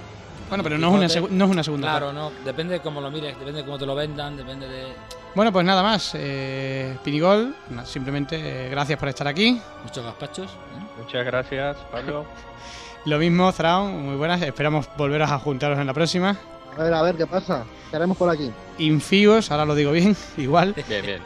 Bueno, 0.48 0.62
pero 0.62 0.78
no 0.78 1.02
es 1.02 1.16
una, 1.16 1.28
no 1.30 1.44
es 1.46 1.50
una 1.50 1.64
segunda 1.64 1.88
Claro, 1.88 2.06
parte. 2.06 2.18
no. 2.20 2.44
Depende 2.44 2.74
de 2.74 2.80
cómo 2.80 3.00
lo 3.00 3.10
mires, 3.10 3.38
depende 3.38 3.60
de 3.60 3.64
cómo 3.64 3.78
te 3.78 3.86
lo 3.86 3.94
vendan, 3.94 4.36
depende 4.36 4.68
de. 4.68 4.92
Bueno, 5.34 5.50
pues 5.52 5.64
nada 5.64 5.82
más. 5.82 6.12
Eh, 6.14 6.96
Pinigol, 7.02 7.54
simplemente 7.84 8.36
eh, 8.66 8.68
gracias 8.70 8.98
por 8.98 9.08
estar 9.08 9.26
aquí. 9.26 9.58
Muchos 9.82 10.04
gazpachos. 10.04 10.50
¿eh? 10.50 11.02
Muchas 11.02 11.24
gracias, 11.24 11.76
Pablo. 11.90 12.24
Lo 13.04 13.18
mismo, 13.18 13.52
Thrawn, 13.52 14.02
muy 14.06 14.16
buenas. 14.16 14.40
Esperamos 14.42 14.88
volveros 14.96 15.30
a 15.30 15.38
juntaros 15.38 15.78
en 15.78 15.86
la 15.86 15.92
próxima. 15.92 16.36
A 16.78 16.82
ver, 16.82 16.94
a 16.94 17.02
ver, 17.02 17.16
¿qué 17.16 17.26
pasa? 17.26 17.64
¿Qué 17.90 17.96
haremos 17.96 18.16
por 18.16 18.30
aquí? 18.30 18.50
Infios, 18.78 19.50
ahora 19.50 19.64
lo 19.64 19.74
digo 19.74 19.92
bien, 19.92 20.16
igual. 20.36 20.74
Bien, 20.88 21.04
bien. 21.04 21.22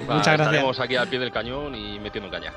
Muchas 0.00 0.24
gracias. 0.26 0.40
Estaremos 0.46 0.80
aquí 0.80 0.96
al 0.96 1.08
pie 1.08 1.18
del 1.18 1.30
cañón 1.30 1.74
y 1.74 1.98
metiendo 2.00 2.30
caña. 2.30 2.52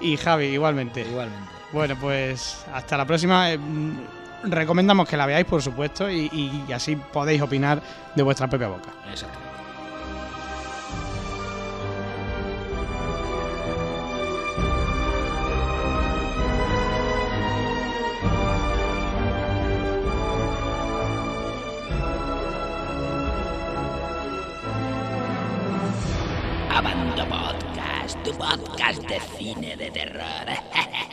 Y 0.00 0.16
Javi, 0.16 0.46
igualmente. 0.46 1.02
Igualmente. 1.02 1.48
Bueno, 1.72 1.96
pues 2.00 2.64
hasta 2.74 2.96
la 2.96 3.06
próxima. 3.06 3.50
Eh, 3.52 3.58
mm, 3.58 3.96
recomendamos 4.44 5.08
que 5.08 5.16
la 5.16 5.24
veáis, 5.26 5.46
por 5.46 5.62
supuesto, 5.62 6.10
y, 6.10 6.28
y- 6.32 6.64
y 6.68 6.72
así 6.72 6.96
podéis 6.96 7.40
opinar 7.42 7.80
de 8.14 8.22
vuestra 8.22 8.48
propia 8.48 8.68
boca. 8.68 8.90
Exacto. 9.08 9.38
Podcast 28.42 29.02
de 29.06 29.20
cine 29.36 29.76
de 29.76 29.90
terror. 29.90 30.46